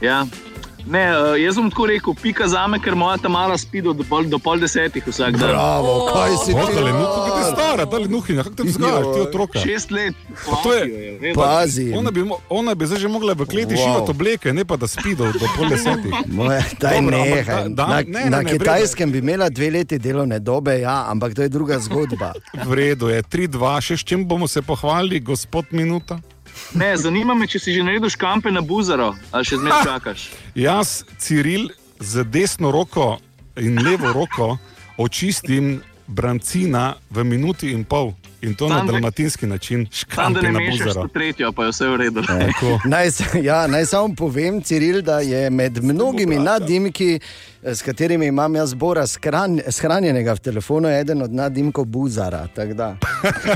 Ja. 0.00 0.26
Ne, 0.86 1.02
uh, 1.16 1.40
jaz 1.40 1.56
bom 1.56 1.70
tako 1.70 1.86
rekel, 1.86 2.14
pika 2.22 2.48
za 2.48 2.66
me, 2.68 2.78
ker 2.82 2.94
moja 2.94 3.16
ta 3.22 3.28
mala 3.32 3.56
spi 3.58 3.80
do, 3.80 3.94
do, 3.96 4.04
pol, 4.08 4.26
do 4.28 4.38
pol 4.38 4.60
desetih 4.60 5.04
vsak 5.06 5.38
dan. 5.38 5.54
Bravo, 5.54 5.94
kaj 6.12 6.36
si 6.44 6.52
ti? 6.52 6.76
Je 6.76 6.92
nuh, 6.92 7.14
ti 7.24 7.44
stara, 7.52 7.86
da 7.88 8.00
je 8.02 8.08
nuhinja, 8.08 8.44
kako 8.44 8.56
te 8.56 8.66
vzgajaš, 8.68 9.06
ti 9.14 9.20
otroka? 9.20 9.62
Šest 9.64 9.90
let. 9.90 10.18
To 10.62 10.74
je, 10.74 11.32
pazi. 11.34 11.86
Ona 11.96 12.10
bi, 12.10 12.26
ona 12.48 12.74
bi 12.74 12.88
zdaj 12.90 13.00
že 13.00 13.08
mogla 13.08 13.32
v 13.32 13.46
kleti 13.48 13.78
wow. 13.78 13.84
šivati 13.84 14.10
obleke, 14.10 14.52
ne 14.52 14.64
pa 14.64 14.76
da 14.76 14.86
spi 14.90 15.14
do, 15.16 15.30
do 15.32 15.48
pol 15.56 15.72
desetih. 15.72 16.12
Moje, 16.36 16.60
daj 16.80 17.00
Dobro, 17.00 17.24
nehaj. 17.24 17.64
Da, 17.68 17.86
na, 17.86 17.96
ne, 17.96 18.04
ne, 18.20 18.30
na 18.30 18.42
ne, 18.42 18.52
kitajskem 18.52 19.10
brede. 19.10 19.20
bi 19.20 19.32
imela 19.32 19.48
dve 19.48 19.70
leti 19.70 19.98
delovne 19.98 20.38
dobe, 20.38 20.78
ja, 20.80 21.04
ampak 21.08 21.34
to 21.34 21.42
je 21.42 21.48
druga 21.48 21.80
zgodba. 21.80 22.34
V 22.64 22.72
redu 22.76 23.08
je, 23.08 23.22
tri, 23.22 23.48
dva, 23.48 23.78
še 23.80 23.96
s 23.96 24.04
čim 24.04 24.28
bomo 24.28 24.48
se 24.48 24.62
pohvalili, 24.62 25.20
gospod 25.20 25.72
Minuta. 25.72 26.20
Ne, 26.74 26.96
zanima 26.96 27.34
me, 27.34 27.46
če 27.46 27.58
si 27.60 27.74
že 27.76 27.84
naredil 27.84 28.10
škampe 28.10 28.50
na 28.50 28.64
buzaro, 28.64 29.12
ali 29.30 29.44
še 29.44 29.60
zmeraj 29.60 29.84
čakaš. 29.84 30.28
Jaz, 30.58 31.04
Ciril, 31.18 31.68
z 32.00 32.24
desno 32.24 32.72
roko 32.74 33.18
in 33.60 33.78
levo 33.84 34.12
roko 34.12 34.56
očistim 34.98 35.82
brancina 36.06 36.94
v 37.10 37.24
minuti 37.24 37.70
in 37.70 37.84
pol. 37.84 38.14
In 38.44 38.54
to 38.54 38.68
tam 38.68 38.86
na 38.86 38.92
dalmatinski 38.92 39.46
način, 39.46 39.86
škandal. 39.92 40.42
Ne, 40.42 40.52
ne, 40.52 40.60
ne, 40.60 40.76
ne, 40.84 41.08
tretjo, 41.12 41.52
pa 41.52 41.64
je 41.64 41.70
vse 41.70 41.88
v 41.88 41.96
redu. 41.96 42.22
naj, 42.92 43.08
ja, 43.42 43.66
naj 43.66 43.86
samo 43.86 44.14
povem, 44.14 44.62
Ciril, 44.62 45.02
da 45.02 45.18
je 45.20 45.50
med 45.50 45.84
mnogimi 45.84 46.38
nadimki, 46.38 47.18
s 47.62 47.82
katerimi 47.82 48.26
imam 48.26 48.54
jaz 48.54 48.70
zbora 48.70 49.06
skran, 49.06 49.60
shranjenega 49.68 50.32
v 50.32 50.38
telefonu, 50.38 50.88
eden 50.88 51.22
od 51.22 51.32
nadimkov 51.32 51.84
Buzara. 51.84 52.46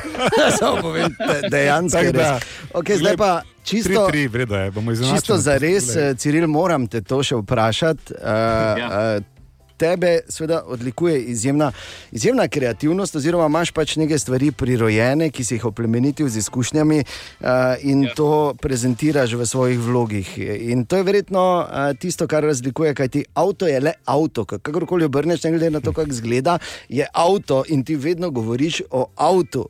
Samo 0.59 0.83
povem, 0.83 1.16
dejansko 1.51 2.01
je 2.01 2.12
res. 2.12 2.51
Okay, 2.72 2.96
zdaj 2.96 3.16
pa 3.16 3.42
čisto, 3.64 4.07
tri, 4.09 4.12
tri, 4.12 4.29
vredo 4.29 4.57
je, 4.57 4.72
čisto 5.12 5.37
za 5.37 5.59
res, 5.59 5.92
Ciril, 6.16 6.46
moram 6.48 6.87
te 6.87 7.01
to 7.01 7.20
še 7.22 7.37
vprašati. 7.42 8.14
Uh, 8.16 8.79
ja. 8.81 8.88
uh, 9.18 9.38
tebe 9.79 10.21
seveda 10.29 10.62
odlikuje 10.67 11.21
izjemna, 11.33 11.73
izjemna 12.12 12.49
kreativnost, 12.49 13.17
oziroma 13.17 13.47
imaš 13.47 13.71
pač 13.71 13.97
nekaj 13.97 14.19
stvari 14.19 14.51
prirojene, 14.53 15.31
ki 15.31 15.45
si 15.45 15.57
jih 15.57 15.69
oplemenitil 15.71 16.29
z 16.29 16.43
izkušnjami 16.43 16.99
uh, 17.01 17.47
in 17.83 18.05
ja. 18.09 18.14
to 18.19 18.55
prezentiraš 18.61 19.37
v 19.38 19.47
svojih 19.47 19.79
vlogih. 19.79 20.35
In 20.38 20.85
to 20.85 20.99
je 20.99 21.07
verjetno 21.07 21.45
uh, 21.62 21.95
tisto, 21.99 22.27
kar 22.27 22.45
razlikuje, 22.45 22.95
kaj 22.95 23.09
ti 23.09 23.25
avto 23.35 23.67
je 23.71 23.81
le 23.81 23.95
avto. 24.05 24.45
Kakorkoli 24.45 25.05
obrneš, 25.05 25.45
ne 25.45 25.55
glede 25.55 25.71
na 25.71 25.81
to, 25.81 25.93
kako 25.93 26.11
izgleda, 26.11 26.59
je 26.88 27.07
avto 27.12 27.64
in 27.69 27.85
ti 27.85 27.97
vedno 27.97 28.31
govoriš 28.31 28.83
o 28.91 29.07
avtu. 29.17 29.69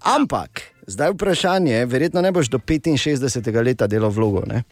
Ampak, 0.00 0.60
zdaj 0.86 1.10
vprašanje, 1.10 1.84
verjetno 1.86 2.22
ne 2.22 2.32
boš 2.32 2.48
do 2.48 2.58
65. 2.58 3.64
leta 3.64 3.86
delal 3.86 4.10
vlogo. 4.10 4.42
Ne? 4.46 4.62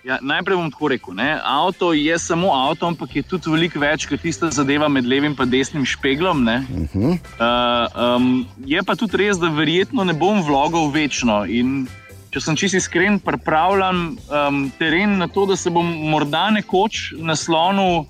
Ja, 0.00 0.16
najprej 0.22 0.56
bom 0.56 0.70
tako 0.72 0.88
rekel. 0.88 1.14
Ne? 1.14 1.36
Avto 1.44 1.92
je 1.92 2.18
samo 2.18 2.54
avto, 2.56 2.88
ampak 2.88 3.16
je 3.16 3.22
tudi 3.22 3.52
veliko 3.52 3.82
več 3.82 4.06
kot 4.08 4.22
tista 4.24 4.48
zadeva 4.48 4.88
med 4.88 5.04
levim 5.04 5.36
in 5.36 5.50
desnim 5.50 5.84
špeglom. 5.84 6.40
Uh 6.48 6.64
-huh. 6.94 7.18
uh, 7.36 8.16
um, 8.16 8.46
je 8.64 8.82
pa 8.82 8.96
tudi 8.96 9.16
res, 9.16 9.36
da 9.36 9.48
verjetno 9.48 10.04
ne 10.04 10.12
bom 10.12 10.42
vlogal 10.42 10.90
večno. 10.90 11.44
In 11.44 11.86
če 12.30 12.40
sem 12.40 12.56
čisto 12.56 12.76
iskren, 12.76 13.20
pripravljam 13.20 14.16
um, 14.16 14.72
teren 14.78 15.18
na 15.18 15.28
to, 15.28 15.46
da 15.46 15.56
se 15.56 15.70
bom 15.70 15.86
morda 16.10 16.50
nekoč 16.50 17.12
naslonil 17.18 18.04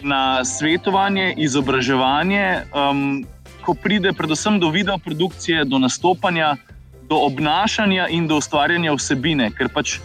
na 0.00 0.44
svetovanje, 0.44 1.34
izobraževanje, 1.36 2.62
um, 2.72 3.26
ko 3.64 3.74
pride 3.74 4.12
predvsem 4.12 4.60
do 4.60 4.70
videoprodukcije, 4.70 5.64
do 5.64 5.78
nastopanja, 5.78 6.56
do 7.08 7.16
obnašanja 7.16 8.08
in 8.08 8.26
do 8.28 8.36
ustvarjanja 8.36 8.92
vsebine. 8.92 9.50
Ker 9.50 9.68
pač 9.68 9.98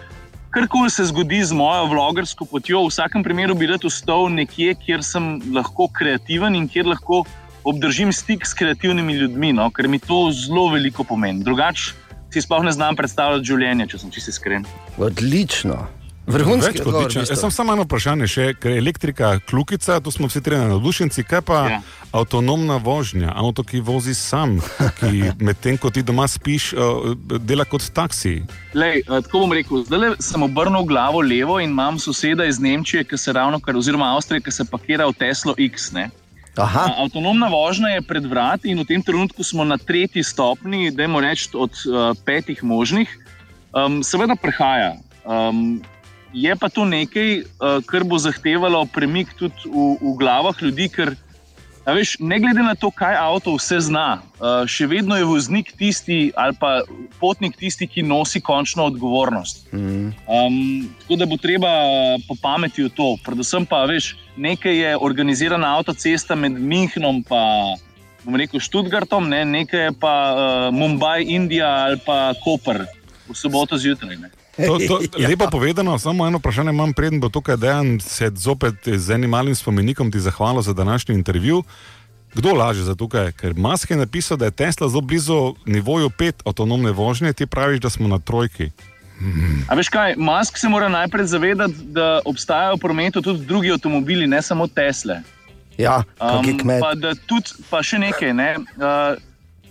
karkoli 0.50 0.90
se 0.90 1.06
zgodi 1.06 1.44
z 1.44 1.54
mojo 1.54 1.86
vlogersko 1.86 2.46
potjo, 2.46 2.84
v 2.84 2.90
vsakem 2.90 3.24
primeru 3.24 3.56
bi 3.56 3.68
rad 3.70 3.86
ostal 3.86 4.30
nekje, 4.34 4.76
kjer 4.86 5.04
sem 5.06 5.38
lahko 5.54 5.88
kreativen 5.94 6.56
in 6.56 6.68
kjer 6.68 6.90
lahko 6.90 7.24
obdržim 7.64 8.14
stik 8.14 8.48
s 8.48 8.54
kreativnimi 8.54 9.14
ljudmi, 9.14 9.54
no, 9.54 9.70
ker 9.70 9.88
mi 9.88 10.00
to 10.00 10.30
zelo 10.34 10.70
veliko 10.74 11.04
pomeni. 11.04 11.44
Drugače 11.44 11.94
si 12.34 12.42
sploh 12.42 12.64
ne 12.66 12.72
znam 12.72 12.96
predstavljati 12.96 13.46
življenje, 13.46 13.88
če 13.94 14.02
sem 14.04 14.12
čisto 14.14 14.34
iskren. 14.34 14.66
Odlično. 14.98 15.99
Vrhunski 16.30 16.82
odgovor. 16.82 17.12
Jaz 17.16 17.40
sem 17.40 17.52
samo 17.52 17.74
eno 17.74 17.84
vprašanje, 17.88 18.28
še, 18.30 18.46
ker 18.62 18.78
elektrika 18.78 19.32
klukica, 19.50 19.98
tu 20.04 20.14
smo 20.14 20.30
vsi 20.30 20.42
treni 20.46 20.70
navdušenci, 20.70 21.26
kaj 21.26 21.42
pa 21.48 21.60
ja. 21.66 21.80
avtonomna 22.16 22.78
vožnja, 22.84 23.34
avto, 23.34 23.66
ki 23.66 23.82
vozi 23.86 24.14
sam, 24.18 24.60
ki 25.00 25.32
medtem, 25.48 25.80
ko 25.82 25.90
ti 25.94 26.04
doma 26.06 26.28
spiš, 26.30 26.72
dela 27.42 27.66
kot 27.66 27.90
taksi. 27.96 28.40
Lej, 28.78 29.04
tako 29.10 29.46
bom 29.46 29.58
rekel, 29.58 29.84
zdaj 29.90 30.20
sem 30.24 30.46
obrnil 30.46 30.86
glavo 30.90 31.24
levo 31.26 31.60
in 31.64 31.74
imam 31.74 32.00
soseda 32.00 32.46
iz 32.46 32.62
Nemčije, 32.62 33.08
ki 33.10 33.18
se 33.18 33.34
ravno 33.34 33.60
kar, 33.60 33.78
oziroma 33.78 34.14
Avstrije, 34.16 34.46
ki 34.46 34.54
se 34.54 34.70
pakira 34.70 35.10
v 35.10 35.18
Teslo 35.18 35.58
X. 35.58 35.92
Ne? 35.98 36.10
Avtonomna 36.60 37.48
vožnja 37.48 37.96
je 37.96 38.02
pred 38.02 38.26
vrati 38.26 38.70
in 38.70 38.80
v 38.82 38.86
tem 38.86 39.02
trenutku 39.02 39.44
smo 39.44 39.64
na 39.64 39.78
tretji 39.78 40.24
stopni, 40.24 40.92
da 40.92 41.04
imamo 41.04 41.22
reči 41.24 41.50
od 41.54 41.72
uh, 41.88 42.12
petih 42.26 42.64
možnih. 42.64 43.10
Um, 43.70 44.04
seveda 44.04 44.36
prehaja. 44.36 44.98
Um, 45.24 45.80
je 46.34 46.56
pa 46.56 46.70
to 46.70 46.86
nekaj, 46.86 47.42
uh, 47.42 47.80
kar 47.86 48.04
bo 48.04 48.20
zahtevalo 48.22 48.86
premik 48.94 49.34
tudi 49.38 49.66
v, 49.66 49.96
v 50.02 50.14
glavah 50.20 50.56
ljudi, 50.62 50.90
ker 50.90 51.16
veš, 51.90 52.20
ne 52.20 52.40
glede 52.40 52.62
na 52.62 52.76
to, 52.76 52.92
kaj 52.92 53.16
avto 53.18 53.56
vse 53.58 53.80
zna, 53.90 54.22
uh, 54.38 54.64
še 54.70 54.86
vedno 54.90 55.18
je 55.18 55.26
voznik 55.26 55.72
tisti 55.78 56.30
ali 56.38 56.54
pa 56.60 56.82
potnik 57.20 57.58
tisti, 57.58 57.88
ki 57.88 58.06
nosi 58.06 58.42
končno 58.42 58.86
odgovornost. 58.92 59.66
Mm. 59.74 60.14
Um, 60.30 60.90
tako 61.02 61.20
da 61.20 61.26
bo 61.26 61.38
treba 61.42 61.72
po 62.28 62.38
pameti 62.42 62.86
v 62.86 62.94
to. 62.94 63.16
Predvsem 63.26 63.66
pa, 63.66 63.86
veš, 63.90 64.14
nekaj 64.38 64.76
je 64.76 64.98
organizirana 64.98 65.76
avtocesta 65.80 66.36
med 66.36 66.58
Münchenom 66.60 67.24
in 67.24 67.78
bom 68.24 68.36
rekel 68.36 68.60
Študgartom, 68.60 69.30
ne? 69.32 69.46
nekaj 69.46 69.90
je 69.90 69.92
pa 70.00 70.14
uh, 70.14 70.76
Mumbai, 70.76 71.24
Indija 71.26 71.70
ali 71.88 72.00
pa 72.06 72.34
Koper 72.44 72.86
v 73.30 73.36
soboto 73.36 73.78
zjutraj. 73.78 74.18
Ne? 74.20 74.30
To, 74.68 74.80
to, 74.88 75.00
ja. 75.22 75.28
Lepo 75.28 75.48
povedano, 75.52 76.00
samo 76.00 76.28
eno 76.28 76.38
vprašanje 76.38 76.70
imam, 76.70 76.94
preden 76.94 77.20
bo 77.20 77.30
tukaj 77.30 77.58
dejan 77.58 78.00
se 78.00 78.32
zopet 78.36 78.76
z 78.86 79.16
enim 79.16 79.30
malim 79.30 79.56
spomenikom 79.56 80.12
ti 80.12 80.20
zahvalil 80.20 80.62
za 80.62 80.74
današnji 80.74 81.16
intervju. 81.16 81.64
Kdo 82.34 82.54
laže 82.54 82.84
za 82.84 82.96
tukaj? 82.96 83.32
Ker 83.32 83.54
Mask 83.58 83.90
je 83.90 83.98
napisal, 83.98 84.38
da 84.38 84.46
je 84.46 84.52
Tesla 84.52 84.90
zelo 84.90 85.02
blizu 85.02 85.56
nivoju 85.66 86.10
pet 86.10 86.44
avtonomne 86.46 86.92
vožnje, 86.92 87.34
ti 87.34 87.46
praviš, 87.46 87.80
da 87.80 87.90
smo 87.90 88.08
na 88.08 88.20
trojki. 88.20 88.70
Hmm. 89.20 89.66
A 89.68 89.76
veš 89.76 89.90
kaj, 89.90 90.16
Mask 90.16 90.58
se 90.58 90.70
mora 90.70 90.90
najprej 90.90 91.26
zavedati, 91.26 91.74
da 91.82 92.22
obstajajo 92.26 92.76
v 92.76 92.80
prometu 92.80 93.22
tudi 93.22 93.46
drugi 93.46 93.72
avtomobili, 93.72 94.28
ne 94.28 94.42
samo 94.42 94.68
Tesla. 94.68 95.20
Ja, 95.78 96.04
um, 96.20 96.60
pa, 96.80 96.92
tudi, 97.26 97.56
pa 97.70 97.84
še 97.84 98.00
nekaj. 98.00 98.34
Ne? 98.36 98.56
Uh, 98.76 99.16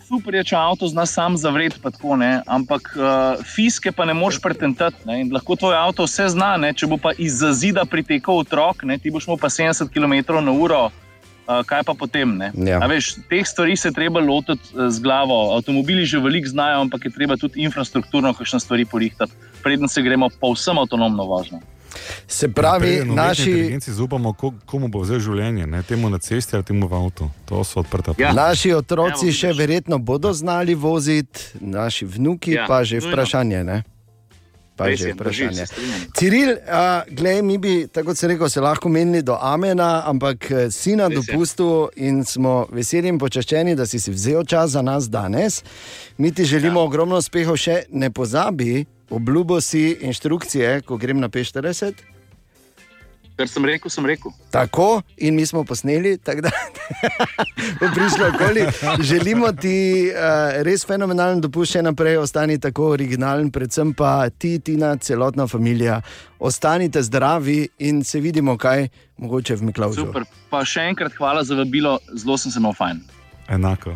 super 0.08 0.34
je, 0.38 0.44
če 0.50 0.56
avto 0.56 0.88
zna 0.88 1.04
sam 1.06 1.36
zavreti, 1.36 1.80
tako, 1.82 2.16
ampak 2.46 2.92
uh, 2.96 3.42
fiske 3.44 3.92
pa 3.92 4.06
ne 4.08 4.16
moš 4.16 4.40
pretentati. 4.40 5.04
Lahko 5.32 5.56
tvoj 5.56 5.76
avto 5.76 6.08
vse 6.08 6.30
zna, 6.34 6.56
ne? 6.56 6.72
če 6.72 6.88
bo 6.88 6.98
pa 7.00 7.12
iz 7.18 7.42
zida 7.60 7.84
pritekel 7.84 8.42
otrok, 8.44 8.86
ne? 8.88 8.98
ti 8.98 9.12
boš 9.12 9.28
mu 9.28 9.36
pa 9.40 9.52
70 9.52 9.92
km/h. 9.92 10.88
Uh, 11.48 11.62
kaj 11.64 11.80
pa 11.88 11.94
potem? 11.96 12.34
Ja. 12.60 12.76
Veš, 12.84 13.22
teh 13.30 13.46
stvari 13.48 13.72
se 13.72 13.88
treba 13.96 14.20
lotiti 14.20 14.68
uh, 14.74 14.90
z 14.92 15.00
glavo. 15.00 15.56
Avtomobili 15.56 16.04
že 16.04 16.20
veliko 16.20 16.50
znajo, 16.52 16.82
ampak 16.84 17.08
je 17.08 17.14
treba 17.14 17.38
tudi 17.40 17.64
infrastrukturno 17.64 18.34
kakšne 18.36 18.60
stvari 18.60 18.84
porihtati, 18.84 19.32
preden 19.64 19.88
se 19.88 20.04
gremo 20.04 20.28
pa 20.28 20.52
vsem 20.52 20.76
avtonomno 20.76 21.24
vožnjo. 21.24 21.64
Se 22.28 22.48
pravi, 22.48 22.94
ja, 22.94 23.04
naši. 23.04 23.78
Zaupamo, 23.86 24.34
komu 24.66 24.88
bo 24.88 25.02
vzel 25.02 25.20
življenje, 25.20 25.66
ne 25.66 25.82
temu 25.82 26.10
na 26.10 26.18
cesti 26.18 26.56
ali 26.56 26.64
temu 26.64 26.88
v 26.88 26.94
avtu. 26.94 27.30
To 27.48 27.64
so 27.64 27.80
odprta 27.80 28.14
ja. 28.18 28.32
Naši 28.36 28.72
otroci 28.76 29.30
ja, 29.30 29.36
še 29.42 29.52
verjetno 29.56 29.98
bodo 29.98 30.32
znali 30.32 30.74
voziti, 30.74 31.58
naši 31.60 32.06
vnuki 32.06 32.58
ja, 32.58 32.66
pa 32.68 32.84
že 32.84 33.00
vprašanje. 33.00 33.62
Ne? 33.64 33.82
Pa 34.78 34.92
že 34.94 35.10
vprašanje. 35.12 35.64
Ciril, 36.14 36.54
gledaj, 37.10 37.42
mi 37.42 37.58
bi, 37.58 37.72
tako 37.92 38.14
se 38.14 38.28
rekel, 38.28 38.48
se 38.48 38.60
lahko 38.60 38.88
menili 38.88 39.22
do 39.22 39.34
Amena, 39.40 40.02
ampak 40.06 40.50
eh, 40.50 40.70
si 40.70 40.94
na 40.96 41.08
dopustu 41.08 41.88
in 41.96 42.22
smo 42.24 42.66
veseli 42.70 43.10
in 43.10 43.18
počaščeni, 43.18 43.74
da 43.74 43.86
si, 43.86 43.98
si 43.98 44.14
vzel 44.14 44.46
čas 44.46 44.76
za 44.76 44.82
nas 44.82 45.10
danes. 45.10 45.64
Mi 46.18 46.30
ti 46.30 46.44
želimo 46.44 46.80
ja. 46.80 46.86
ogromno 46.86 47.18
uspehov, 47.18 47.58
še 47.58 47.82
ne 47.90 48.12
pozabi, 48.14 48.86
obljubo 49.10 49.60
si 49.60 49.96
inštrukcije, 50.00 50.80
ko 50.80 50.96
grem 50.96 51.20
na 51.20 51.28
P40. 51.28 51.92
Kar 53.38 53.46
sem 53.46 53.64
rekel, 53.64 53.90
sem 53.90 54.06
rekel. 54.06 54.32
Tako 54.50 55.02
in 55.16 55.36
mi 55.38 55.46
smo 55.46 55.62
posneli, 55.64 56.16
tako 56.18 56.40
da 56.40 56.50
bo 57.80 57.86
prišlo 57.94 58.26
okoli. 58.34 58.64
Želimo 59.00 59.52
ti 59.52 60.10
uh, 60.10 60.62
res 60.66 60.82
fenomenalen 60.86 61.40
dopust, 61.40 61.76
še 61.76 61.82
naprej 61.86 62.18
ostani 62.18 62.58
tako 62.58 62.88
originalen, 62.96 63.52
predvsem 63.54 63.94
pa 63.94 64.26
ti, 64.30 64.56
ti 64.58 64.74
na 64.76 64.96
celotna 64.96 65.46
družina. 65.46 66.00
Ostanite 66.38 67.02
zdravi 67.02 67.68
in 67.78 68.02
se 68.04 68.20
vidimo, 68.20 68.56
kaj 68.58 68.88
mogoče 69.18 69.54
v 69.54 69.70
Miklavu. 69.70 69.94
Super, 69.94 70.26
pa 70.50 70.64
še 70.66 70.88
enkrat 70.90 71.14
hvala 71.14 71.46
za 71.46 71.54
vabilo, 71.54 71.98
zelo 72.14 72.38
sem 72.38 72.50
se 72.50 72.58
imel 72.58 72.74
fajn. 72.74 73.04
Enako. 73.48 73.94